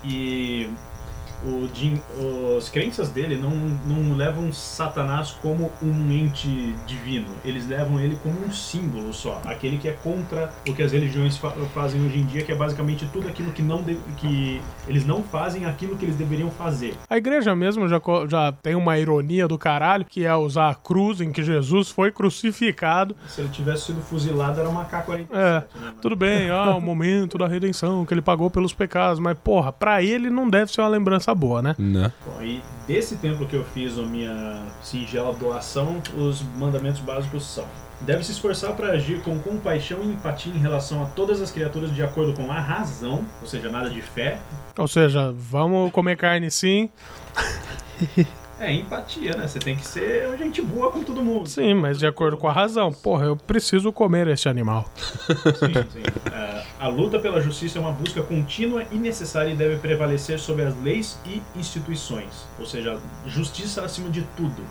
[0.05, 0.69] e
[1.44, 2.01] o Jin,
[2.57, 8.35] os crenças dele não, não levam Satanás como um ente divino, eles levam ele como
[8.46, 12.24] um símbolo só, aquele que é contra o que as religiões fa- fazem hoje em
[12.27, 13.83] dia, que é basicamente tudo aquilo que não
[14.16, 16.94] que eles não fazem aquilo que eles deveriam fazer.
[17.09, 21.20] A igreja mesmo já, já tem uma ironia do caralho, que é usar a cruz
[21.20, 23.14] em que Jesus foi crucificado.
[23.29, 25.92] Se ele tivesse sido fuzilado era uma K-47, É, né?
[26.01, 30.03] tudo bem, ah, o momento da redenção, que ele pagou pelos pecados, mas porra, pra
[30.03, 31.75] ele não deve ser uma lembrança boa, né?
[31.79, 32.12] Né?
[32.25, 37.67] Bom, aí desse templo que eu fiz a minha singela doação, os mandamentos básicos são:
[38.01, 41.95] deve se esforçar para agir com compaixão e empatia em relação a todas as criaturas
[41.95, 44.38] de acordo com a razão, ou seja, nada de fé.
[44.77, 46.88] Ou seja, vamos comer carne sim,
[48.61, 49.47] É empatia, né?
[49.47, 51.49] Você tem que ser gente boa com todo mundo.
[51.49, 52.92] sim, mas de acordo com a razão.
[52.92, 54.88] Porra, eu preciso comer este animal.
[54.99, 56.33] Sim, sim.
[56.33, 60.64] É, a luta pela justiça é uma busca contínua e necessária e deve prevalecer sobre
[60.64, 64.62] as leis e instituições, ou seja, justiça acima de tudo.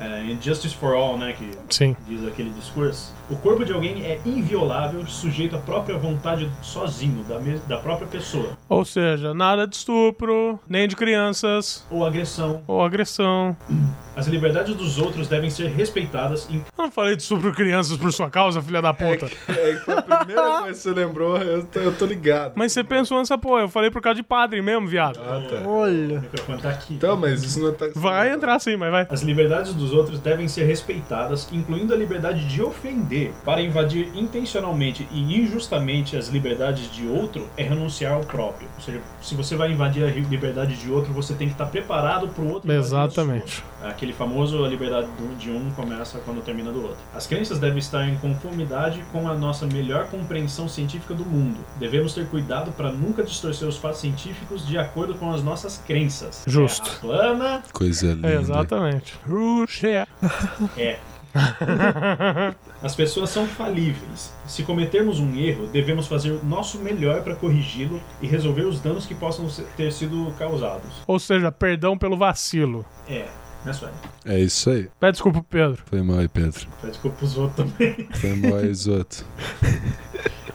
[0.00, 1.96] É, Justice for All, né, que Sim.
[2.06, 7.38] diz aquele discurso, o corpo de alguém é inviolável, sujeito à própria vontade sozinho, da,
[7.38, 12.62] me- da própria pessoa, Ou seja, nada de estupro, nem de crianças, ou agressão.
[12.66, 13.56] ou agressão.
[14.16, 18.12] As liberdades dos outros devem ser respeitadas em Eu não falei de estupro crianças por
[18.12, 19.26] sua causa, filha da puta.
[19.48, 22.52] É, foi a primeira coisa que você lembrou, eu tô, eu tô ligado.
[22.56, 25.20] Mas você pensou nessa porra, eu falei por causa de padre mesmo, viado.
[25.20, 25.68] Ah, tá.
[25.68, 26.20] O Olha.
[26.20, 26.94] microfone tá aqui.
[26.94, 27.86] Então, mas isso não tá...
[27.94, 29.06] Vai entrar sim, mas vai.
[29.10, 33.32] As liberdades dos outros devem ser respeitadas, incluindo a liberdade de ofender.
[33.44, 38.68] Para invadir intencionalmente e injustamente as liberdades de outro é renunciar ao próprio.
[38.76, 42.28] Ou seja, se você vai invadir a liberdade de outro, você tem que estar preparado
[42.28, 43.62] para o outro a Exatamente.
[43.82, 46.98] Aquele famoso a liberdade do- de um começa quando termina do outro.
[47.14, 51.58] As crenças devem estar em conformidade com a nossa melhor compreensão científica do mundo.
[51.78, 56.42] Devemos ter cuidado para nunca distorcer os fatos científicos de acordo com as nossas crenças.
[56.46, 56.84] Justo.
[56.84, 58.28] Terra plana Coisa linda.
[58.28, 59.14] É, exatamente.
[59.78, 60.08] Ruxa.
[60.76, 60.98] É.
[62.82, 64.32] As pessoas são falíveis.
[64.46, 69.06] Se cometermos um erro, devemos fazer o nosso melhor para corrigi-lo e resolver os danos
[69.06, 70.90] que possam ter sido causados.
[71.06, 72.84] Ou seja, perdão pelo vacilo.
[73.08, 73.26] É,
[73.64, 73.94] né, Sueli?
[74.24, 74.88] É isso aí.
[74.98, 75.82] Pede desculpa, pro Pedro.
[75.86, 76.66] Foi mal aí, Pedro.
[76.80, 78.08] Pede desculpa pros outros também.
[78.14, 79.24] Foi mal aí, Zoto.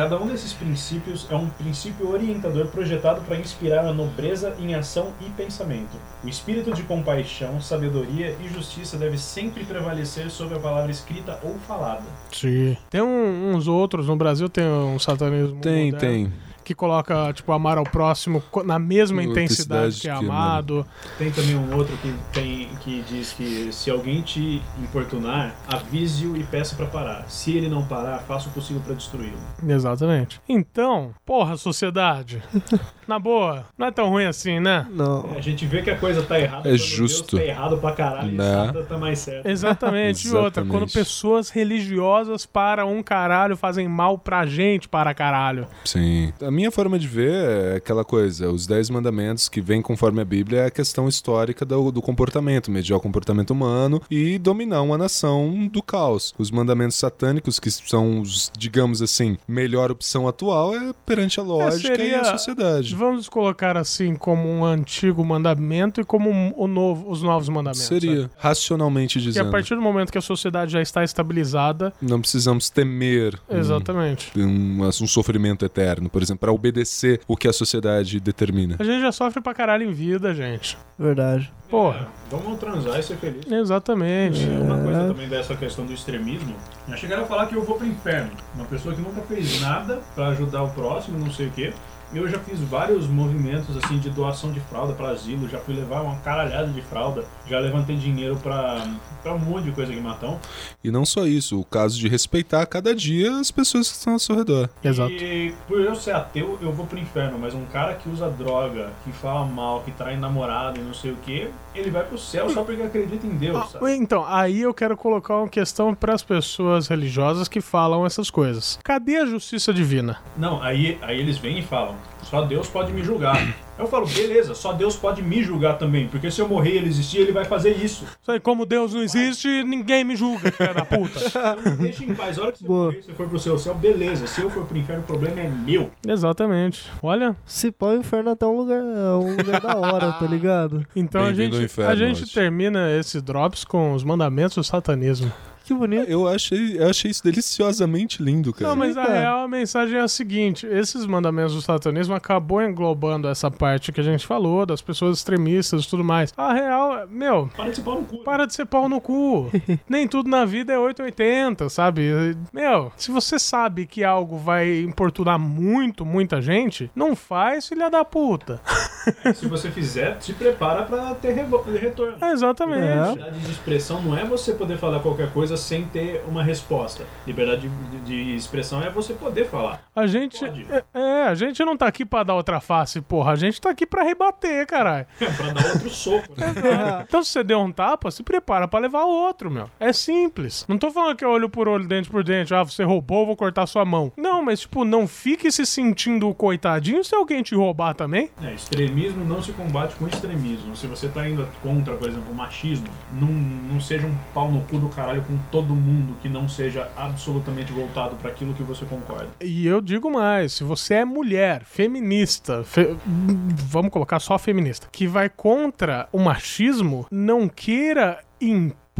[0.00, 5.12] Cada um desses princípios é um princípio orientador projetado para inspirar a nobreza em ação
[5.20, 5.94] e pensamento.
[6.24, 11.58] O espírito de compaixão, sabedoria e justiça deve sempre prevalecer sobre a palavra escrita ou
[11.68, 12.00] falada.
[12.32, 12.78] Sim.
[12.88, 16.32] Tem um- uns outros, no Brasil tem um satanismo Tem, moderno tem.
[16.64, 20.86] Que coloca, tipo, amar ao próximo na mesma Outra intensidade cidade que é que, amado.
[21.18, 26.44] Tem também um outro que, tem, que diz que se alguém te importunar, avise-o e
[26.44, 27.24] peça para parar.
[27.28, 29.38] Se ele não parar, faça o possível para destruí-lo.
[29.66, 30.40] Exatamente.
[30.48, 32.42] Então, porra, sociedade.
[33.06, 34.86] na boa, não é tão ruim assim, né?
[34.90, 35.30] Não.
[35.36, 36.72] A gente vê que a coisa tá errada.
[36.72, 37.36] É justo.
[37.36, 38.44] Deus tá errado pra caralho Né?
[38.44, 39.46] e Satan tá mais certo.
[39.46, 40.26] Exatamente.
[40.28, 40.70] E outra, Exatamente.
[40.70, 45.66] quando pessoas religiosas para um caralho fazem mal pra gente para caralho.
[45.84, 46.32] Sim.
[46.50, 50.24] A minha forma de ver é aquela coisa, os dez mandamentos que vêm conforme a
[50.24, 54.98] Bíblia é a questão histórica do, do comportamento, mediar o comportamento humano e dominar uma
[54.98, 56.34] nação do caos.
[56.36, 61.94] Os mandamentos satânicos, que são os, digamos assim, melhor opção atual, é perante a lógica
[61.96, 62.96] seria- e a sociedade.
[62.96, 67.82] Vamos colocar assim como um antigo mandamento e como um- o novo, os novos mandamentos.
[67.86, 68.30] Seria, sabe?
[68.38, 69.50] racionalmente Que a dizendo.
[69.52, 74.32] partir do momento que a sociedade já está estabilizada, Não precisamos temer um- exatamente.
[74.36, 78.76] um, um sofrimento eterno, por exemplo, para obedecer o que a sociedade determina.
[78.78, 80.76] A gente já sofre pra caralho em vida, gente.
[80.98, 81.52] Verdade.
[81.68, 83.46] Porra, É, vamos transar e ser feliz.
[83.52, 84.42] exatamente.
[84.44, 86.54] É uma coisa também dessa questão do extremismo.
[86.88, 88.30] Já chegaram a falar que eu vou pro inferno.
[88.54, 91.72] Uma pessoa que nunca fez nada pra ajudar o próximo, não sei o quê.
[92.12, 96.00] Eu já fiz vários movimentos assim de doação de fralda pra asilo, já fui levar
[96.02, 98.84] uma caralhada de fralda, já levantei dinheiro pra,
[99.22, 100.38] pra um monte de coisa que matam.
[100.82, 104.14] E não só isso, o caso de respeitar a cada dia as pessoas que estão
[104.14, 104.68] ao seu redor.
[104.82, 105.12] Exato.
[105.12, 108.90] E por eu ser ateu, eu vou pro inferno, mas um cara que usa droga,
[109.04, 112.50] que fala mal, que trai namorado e não sei o que, ele vai pro céu
[112.50, 113.94] só porque acredita em Deus, Ah, sabe?
[113.94, 118.78] Então, aí eu quero colocar uma questão para as pessoas religiosas que falam essas coisas.
[118.82, 120.18] Cadê a justiça divina?
[120.36, 123.54] Não, aí, aí eles vêm e falam, só Deus pode me julgar.
[123.78, 126.88] Eu falo, beleza, só Deus pode me julgar também, porque se eu morrer e ele
[126.88, 128.04] existir, ele vai fazer isso.
[128.20, 131.18] Isso aí, como Deus não existe, ninguém me julga, filha da puta.
[131.18, 132.38] Então, me deixa em paz.
[132.38, 132.84] A hora que você Boa.
[132.86, 134.26] morrer, se for pro seu céu, beleza.
[134.26, 135.90] Se eu for pro inferno, o problema é meu.
[136.06, 136.84] Exatamente.
[137.02, 140.86] Olha, Se pôr o inferno até um lugar, é um lugar da hora, tá ligado?
[140.94, 142.34] então a Bem-vindo ao gente, inferno a gente hoje.
[142.34, 145.32] termina esse Drops com os mandamentos do satanismo.
[145.70, 146.10] Que bonito.
[146.10, 148.70] Eu achei, eu achei isso deliciosamente lindo, cara.
[148.70, 153.28] Não, mas a real a mensagem é a seguinte: esses mandamentos do satanismo acabou englobando
[153.28, 156.34] essa parte que a gente falou, das pessoas extremistas e tudo mais.
[156.36, 158.16] A real, é, meu, Para de se pau no cu.
[158.16, 158.22] né?
[158.24, 159.48] Para de ser pau no cu.
[159.88, 162.36] Nem tudo na vida é 880, sabe?
[162.52, 168.04] Meu, se você sabe que algo vai importunar muito, muita gente, não faz, filha da
[168.04, 168.60] puta.
[169.34, 172.18] Se você fizer, se prepara pra ter retorno.
[172.20, 172.82] É, exatamente.
[172.82, 173.08] É.
[173.08, 177.04] Liberdade de expressão não é você poder falar qualquer coisa sem ter uma resposta.
[177.26, 179.82] Liberdade de, de expressão é você poder falar.
[179.94, 180.44] A gente.
[180.44, 183.32] É, é, a gente não tá aqui pra dar outra face, porra.
[183.32, 185.06] A gente tá aqui pra rebater, caralho.
[185.18, 186.34] pra dar outro soco.
[186.36, 187.04] Né?
[187.06, 189.70] Então, se você deu um tapa, se prepara pra levar outro, meu.
[189.78, 190.64] É simples.
[190.68, 192.54] Não tô falando que é olho por olho, dente por dente.
[192.54, 194.12] Ah, você roubou, vou cortar sua mão.
[194.16, 198.30] Não, mas, tipo, não fique se sentindo coitadinho se alguém te roubar também.
[198.42, 200.76] É, extremismo não se combate com extremismo.
[200.76, 204.60] Se você tá indo contra, por exemplo, o machismo, não, não seja um pau no
[204.62, 208.84] cu do caralho com todo mundo que não seja absolutamente voltado pra aquilo que você
[208.84, 209.28] concorda.
[209.40, 215.06] E eu digo mais, se você é mulher, feminista, fe- vamos colocar só feminista, que
[215.06, 218.20] vai contra o machismo, não queira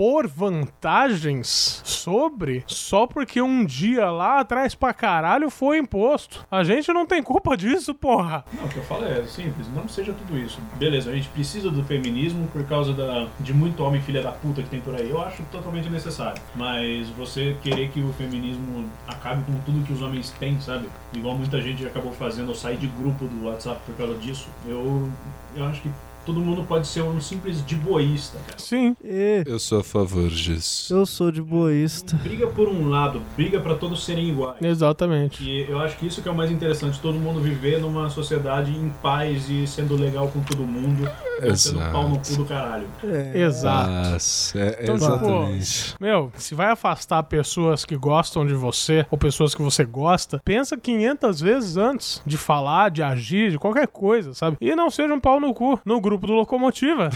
[0.01, 6.46] impor vantagens sobre só porque um dia lá atrás pra caralho foi imposto.
[6.51, 8.42] A gente não tem culpa disso, porra.
[8.51, 10.59] Não, o que eu falo é simples, não seja tudo isso.
[10.76, 14.62] Beleza, a gente precisa do feminismo por causa da, de muito homem filha da puta
[14.62, 15.11] que tem por aí.
[15.11, 16.40] Eu acho totalmente necessário.
[16.55, 20.88] Mas você querer que o feminismo acabe com tudo que os homens têm, sabe?
[21.12, 24.48] Igual muita gente acabou fazendo, eu saí de grupo do WhatsApp por causa disso.
[24.66, 25.11] Eu,
[25.55, 25.90] eu acho que
[26.31, 28.59] todo mundo pode ser um simples de boísta, cara.
[28.59, 28.97] Sim.
[29.05, 30.95] E Eu sou a favor disso.
[30.95, 32.16] eu sou de boísta.
[32.22, 34.57] Briga por um lado, briga pra todos serem iguais.
[34.62, 35.43] Exatamente.
[35.43, 38.70] E eu acho que isso que é o mais interessante, todo mundo viver numa sociedade
[38.70, 41.11] em paz e sendo legal com todo mundo,
[41.41, 41.51] sendo
[41.81, 41.93] Exato.
[41.93, 42.87] pau no cu do caralho.
[43.03, 43.41] É.
[43.41, 43.91] Exato.
[43.91, 45.95] Nossa, é, Então, tipo, exatamente.
[46.01, 50.76] Meu, se vai afastar pessoas que gostam de você ou pessoas que você gosta, pensa
[50.76, 54.57] 500 vezes antes de falar, de agir, de qualquer coisa, sabe?
[54.61, 57.11] E não seja um pau no cu no grupo do Locomotiva.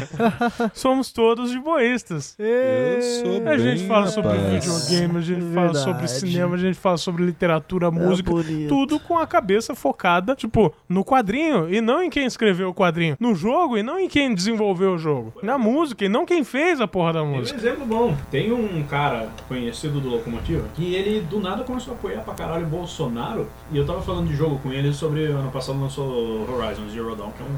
[0.74, 2.34] Somos todos de boístas.
[2.38, 4.64] Eu sou A gente bem fala sobre rapaz.
[4.64, 8.68] videogame, a gente fala sobre cinema, a gente fala sobre literatura, música, bonito.
[8.68, 13.16] tudo com a cabeça focada, tipo, no quadrinho e não em quem escreveu o quadrinho,
[13.20, 16.80] no jogo e não em quem desenvolveu o jogo, na música e não quem fez
[16.80, 17.58] a porra da Tem um música.
[17.58, 18.16] exemplo bom.
[18.30, 22.66] Tem um cara conhecido do Locomotiva que ele do nada começou a apoiar pra caralho
[22.66, 23.46] o Bolsonaro.
[23.72, 27.30] E eu tava falando de jogo com ele sobre ano passado lançou Horizon Zero Dawn,
[27.32, 27.56] que é um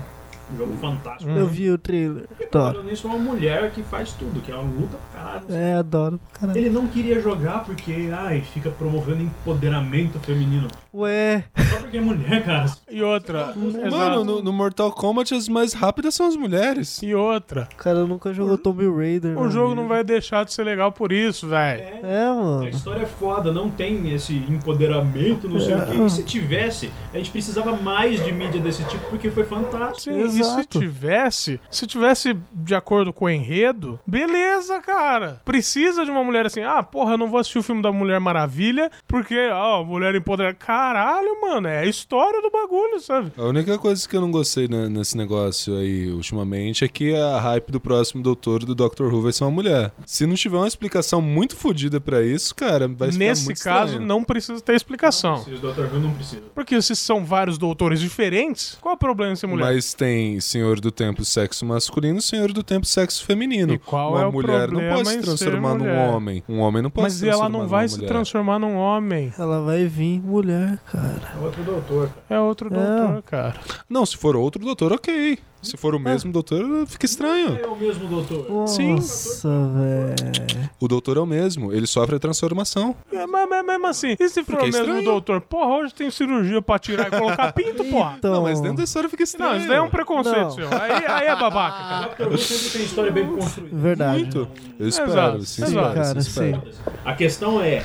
[0.56, 1.30] jogo fantástico.
[1.30, 2.26] Eu vi o trailer.
[2.40, 2.74] E Adoro.
[2.74, 5.44] falando nisso, é uma mulher que faz tudo, que ela luta pra caralho.
[5.50, 6.20] É, adoro.
[6.32, 6.58] Caralho.
[6.58, 10.68] Ele não queria jogar porque, ai, fica promovendo empoderamento feminino.
[10.94, 12.66] Ué, Só porque é mulher, cara.
[12.90, 14.24] E outra, Mano, exato.
[14.24, 17.02] no, no Mortal Kombat as mais rápidas são as mulheres.
[17.02, 19.38] E outra, o cara nunca jogou Tomb Raider.
[19.38, 19.80] o jogo vida.
[19.80, 21.82] não vai deixar de ser legal por isso, velho.
[22.02, 22.68] É, A mano.
[22.68, 25.92] história é foda, não tem esse empoderamento, não sei o quê.
[26.04, 30.14] E se tivesse, a gente precisava mais de mídia desse tipo porque foi fantástico.
[30.14, 30.78] Sim, e se Exato.
[30.78, 35.40] tivesse, se tivesse de acordo com o enredo, beleza, cara.
[35.44, 38.20] Precisa de uma mulher assim, ah, porra, eu não vou assistir o filme da Mulher
[38.20, 40.56] Maravilha porque, ó, mulher empoderada.
[40.82, 43.30] Caralho, mano, é a história do bagulho, sabe?
[43.38, 47.38] A única coisa que eu não gostei né, nesse negócio aí ultimamente é que a
[47.38, 49.92] hype do próximo doutor do Doctor Who vai ser uma mulher.
[50.04, 53.92] Se não tiver uma explicação muito fodida pra isso, cara, vai ficar Nesse muito caso,
[53.92, 54.08] estranho.
[54.08, 55.44] não precisa ter explicação.
[55.44, 55.82] Se os Dr.
[55.82, 56.42] Who não precisa.
[56.52, 59.72] Porque se são vários doutores diferentes, qual é o problema em ser mulher?
[59.72, 63.74] Mas tem Senhor do Tempo sexo masculino e Senhor do Tempo sexo feminino.
[63.74, 66.42] E qual uma é o mulher não problema pode se ser transformar num homem.
[66.48, 69.32] Um homem não pode Mas se ela transformar não vai se transformar num homem.
[69.38, 71.32] Ela vai vir mulher, cara.
[71.34, 72.10] É outro doutor.
[72.28, 73.60] É outro doutor, cara.
[73.88, 75.38] Não, se for outro doutor, ok.
[75.62, 77.58] Se for o mesmo doutor, fica estranho.
[77.62, 78.66] É o mesmo doutor.
[78.68, 78.96] Sim.
[78.96, 80.70] Nossa, velho.
[80.80, 82.96] O doutor é o mesmo, ele sofre a transformação.
[83.12, 85.04] É, mas, mas mesmo assim, e se for Porque o mesmo estranho.
[85.04, 85.40] doutor?
[85.40, 88.16] Porra, hoje tem cirurgia pra tirar e colocar pinto, porra.
[88.18, 89.52] Então, Não, mas dentro da história fica estranho.
[89.52, 90.50] Não, isso daí é um preconceito Não.
[90.50, 90.68] seu.
[90.72, 92.08] Aí, aí é babaca, cara.
[92.26, 92.32] Dr.
[92.32, 93.76] Who sempre tem história bem construída.
[93.76, 94.18] verdade.
[94.22, 94.48] Muito.
[94.80, 95.78] Eu espero, Exato, sim, exato.
[95.78, 96.62] espero, Cara, sim, espero.
[97.04, 97.82] A questão é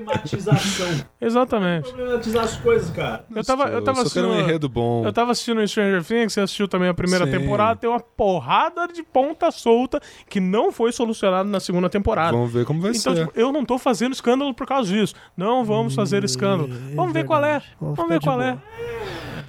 [0.00, 1.06] problematização.
[1.20, 1.92] Exatamente.
[1.92, 3.24] Problematizar as coisas, cara.
[3.34, 4.34] Eu tava, eu tava quero um assistindo.
[4.48, 5.04] enredo bom.
[5.04, 7.30] Eu tava assistindo Stranger Things, você assistiu também a primeira Sim.
[7.32, 12.32] temporada, tem uma porrada de ponta solta que não foi solucionada na segunda temporada.
[12.32, 13.26] Vamos ver como vai Então, ser.
[13.26, 15.14] tipo, eu não tô fazendo escândalo por causa disso.
[15.36, 16.68] Não vamos fazer escândalo.
[16.94, 17.62] Vamos ver qual é.
[17.80, 18.58] Vamos Vamos ver qual de é.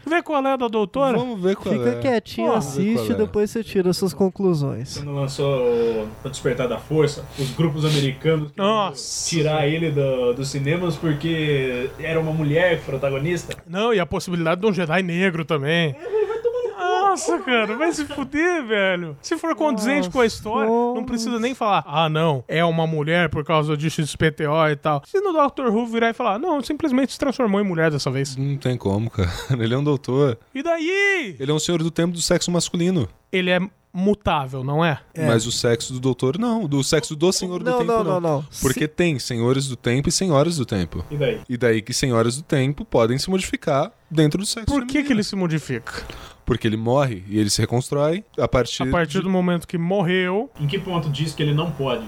[0.07, 1.17] Vê qual é da doutora.
[1.17, 1.99] Vamos ver qual Fica é.
[1.99, 3.15] quietinho, Porra, assiste e é.
[3.15, 4.97] depois você tira suas conclusões.
[4.97, 8.51] Quando lançou o Despertar da Força, os grupos americanos
[9.27, 13.53] tirar ele do, dos cinemas porque era uma mulher protagonista.
[13.67, 15.93] Não, e a possibilidade de um Jedi negro também.
[17.17, 19.17] Nossa, cara, vai se fuder, velho.
[19.21, 23.27] Se for condizente com a história, não precisa nem falar, ah, não, é uma mulher
[23.29, 25.01] por causa de XPTO e tal.
[25.05, 28.35] Se no Doctor Who virar e falar, não, simplesmente se transformou em mulher dessa vez.
[28.35, 29.29] Não tem como, cara.
[29.59, 30.37] Ele é um doutor.
[30.53, 31.35] E daí?
[31.39, 33.09] Ele é um senhor do tempo do sexo masculino.
[33.31, 33.59] Ele é
[33.91, 34.99] mutável, não é?
[35.17, 36.67] Mas o sexo do doutor, não.
[36.67, 38.21] Do sexo do senhor do Não, tempo, não, não.
[38.21, 38.45] não, não.
[38.61, 41.03] Porque tem senhores do tempo e senhoras do tempo.
[41.09, 41.41] E daí?
[41.49, 45.11] E daí que senhoras do tempo podem se modificar dentro do sexo Por que, que
[45.11, 45.93] ele se modifica?
[46.45, 49.77] Porque ele morre e ele se reconstrói a partir, A partir de do momento que
[49.77, 50.49] morreu.
[50.59, 52.07] Em que ponto diz que ele não pode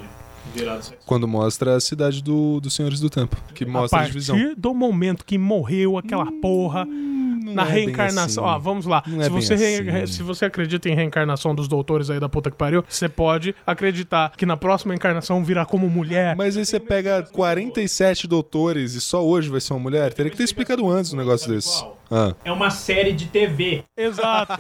[0.55, 1.05] virar do sexo?
[1.05, 3.35] quando mostra a cidade do, dos senhores do tempo.
[3.53, 4.37] Que A mostra a divisão.
[4.37, 6.85] partir do momento que morreu aquela porra.
[6.85, 7.18] Não
[7.53, 8.45] Na é bem reencarnação.
[8.45, 8.55] assim.
[8.55, 9.03] Ó, vamos lá.
[9.07, 10.13] Não é se, bem você re- assim.
[10.13, 14.31] se você acredita em reencarnação dos doutores aí da puta que pariu, você pode acreditar
[14.37, 16.35] que na próxima encarnação virá como mulher.
[16.35, 20.13] Mas aí você pega 47 doutores e só hoje vai ser uma mulher?
[20.13, 21.83] Teria que ter explicado antes um negócio desse.
[22.11, 22.33] Ah.
[22.43, 23.83] É uma série de TV.
[23.95, 24.53] Exato.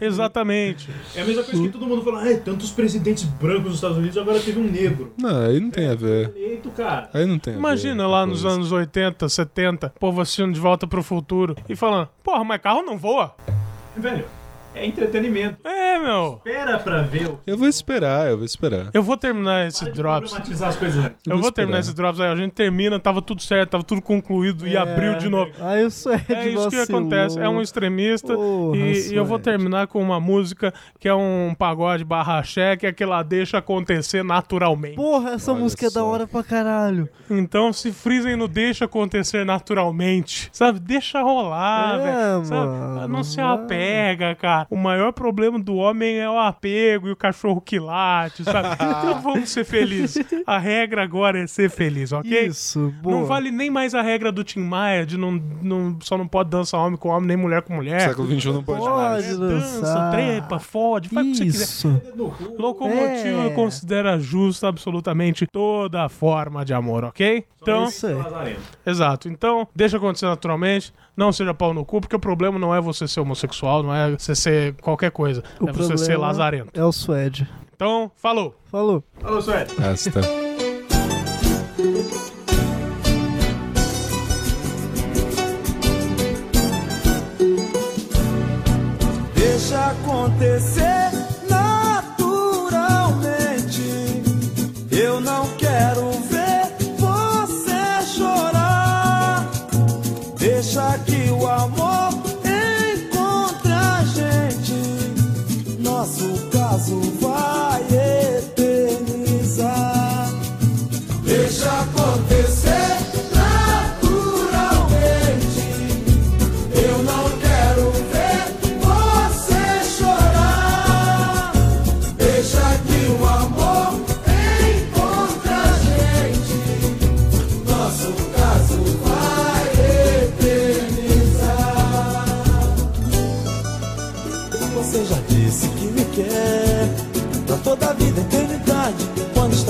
[0.00, 0.88] Exatamente.
[1.14, 4.16] É a mesma coisa que todo mundo fala, ah, tantos presidentes brancos nos Estados Unidos,
[4.16, 5.12] agora teve um negro.
[5.18, 6.32] Não, aí não tem a ver.
[6.36, 7.10] Eleito, cara.
[7.12, 8.56] Aí não tem a ver Imagina lá nos coisa.
[8.56, 12.82] anos 80, 70, o povo assistindo de volta pro futuro e falando: Porra, mas carro
[12.82, 13.34] não voa.
[13.94, 14.26] Velho,
[14.74, 15.56] É entretenimento.
[15.64, 16.40] É, meu.
[16.44, 17.40] Espera pra ver o.
[17.46, 18.88] Eu vou esperar, eu vou esperar.
[18.92, 20.30] Eu vou terminar esse Para de Drops.
[20.30, 21.16] problematizar as coisas antes.
[21.26, 22.28] Eu vou vou terminar esse Drops aí.
[22.32, 24.78] A gente termina, tava tudo certo, tava tudo concluído e É.
[24.78, 25.52] abriu de novo.
[25.60, 27.38] Aí o Suede É isso que acontece.
[27.38, 28.34] É um extremista.
[28.34, 32.76] Porra, e, e eu vou terminar com uma música que é um pagode barra axé,
[32.76, 34.96] que é que ela deixa acontecer naturalmente.
[34.96, 36.06] Porra, essa Olha música é da só.
[36.06, 37.08] hora pra caralho.
[37.30, 40.48] Então se frisem no deixa acontecer naturalmente.
[40.52, 40.80] Sabe?
[40.80, 43.08] Deixa rolar, É, velho.
[43.08, 44.63] Não se apega, cara.
[44.70, 48.68] O maior problema do homem é o apego e o cachorro que late, sabe?
[48.74, 50.24] então vamos ser felizes.
[50.46, 52.46] A regra agora é ser feliz, ok?
[52.46, 53.16] Isso, boa.
[53.18, 56.50] Não vale nem mais a regra do Tim Maia de não, não, só não pode
[56.50, 58.00] dançar homem com homem, nem mulher com mulher.
[58.00, 59.26] Século XXI não pode mais.
[59.26, 60.10] Pode Dança, dançar.
[60.12, 61.64] trepa, fode, faz o que você quiser.
[61.64, 62.02] Isso.
[62.58, 63.50] Locomotivo É.
[63.50, 67.44] considera justa absolutamente toda forma de amor, ok?
[67.62, 68.56] Então, Isso aí.
[68.84, 69.28] Exato.
[69.28, 70.92] Então, deixa acontecer naturalmente.
[71.16, 74.10] Não seja pau no cu, porque o problema não é você ser homossexual, não é
[74.10, 75.42] você ser qualquer coisa.
[75.60, 76.78] O é você ser lazarento.
[76.78, 77.48] É o Suede.
[77.74, 78.54] Então, falou.
[78.70, 79.02] Falou.
[79.20, 79.74] Falou, Suede.
[79.74, 80.43] Basta.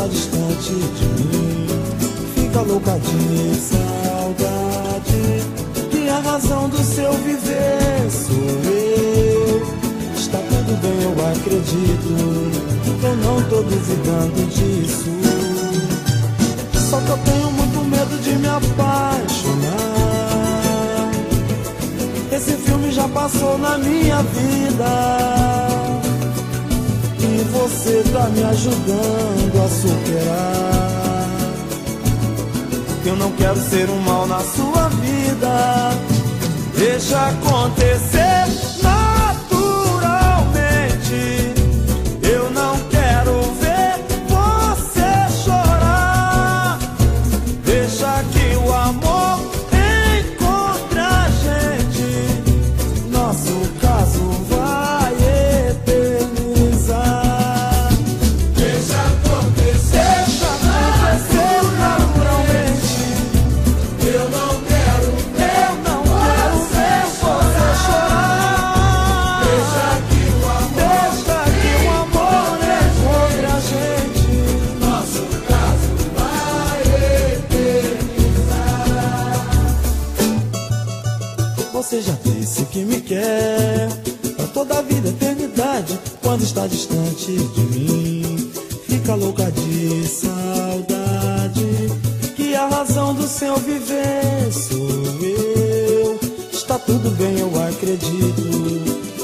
[0.05, 1.67] Está distante de mim,
[2.35, 5.43] fica louca de saudade.
[5.91, 8.35] Que a razão do seu viver sou
[8.71, 9.63] eu.
[10.15, 12.11] Está tudo bem, eu acredito.
[13.03, 15.11] Eu não tô duvidando disso.
[16.91, 19.25] Só que eu tenho muito medo de me apaixonar.
[22.33, 25.24] Esse filme já passou na minha vida.
[27.65, 31.31] Você tá me ajudando a superar.
[33.07, 35.91] Eu não quero ser um mal na sua vida.
[36.77, 38.74] Deixa acontecer
[86.45, 88.51] está distante de mim,
[88.87, 91.65] fica louca de saudade.
[92.37, 94.79] Que a razão do seu viver sou
[95.23, 96.21] eu.
[96.53, 98.43] Está tudo bem, eu acredito.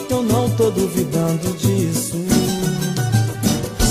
[0.08, 2.16] Eu não tô duvidando disso.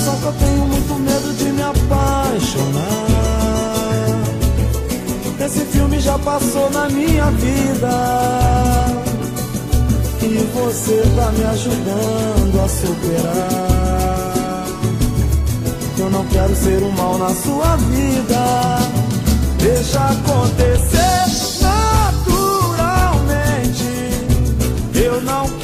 [0.04, 3.06] Só que eu tenho muito medo de me apaixonar.
[5.46, 9.09] Esse filme já passou na minha vida.
[10.22, 14.66] E você tá me ajudando a superar.
[15.98, 18.78] Eu não quero ser um mal na sua vida.
[19.58, 21.26] Deixa acontecer
[21.62, 22.74] naturalmente.
[24.94, 25.59] Eu não quero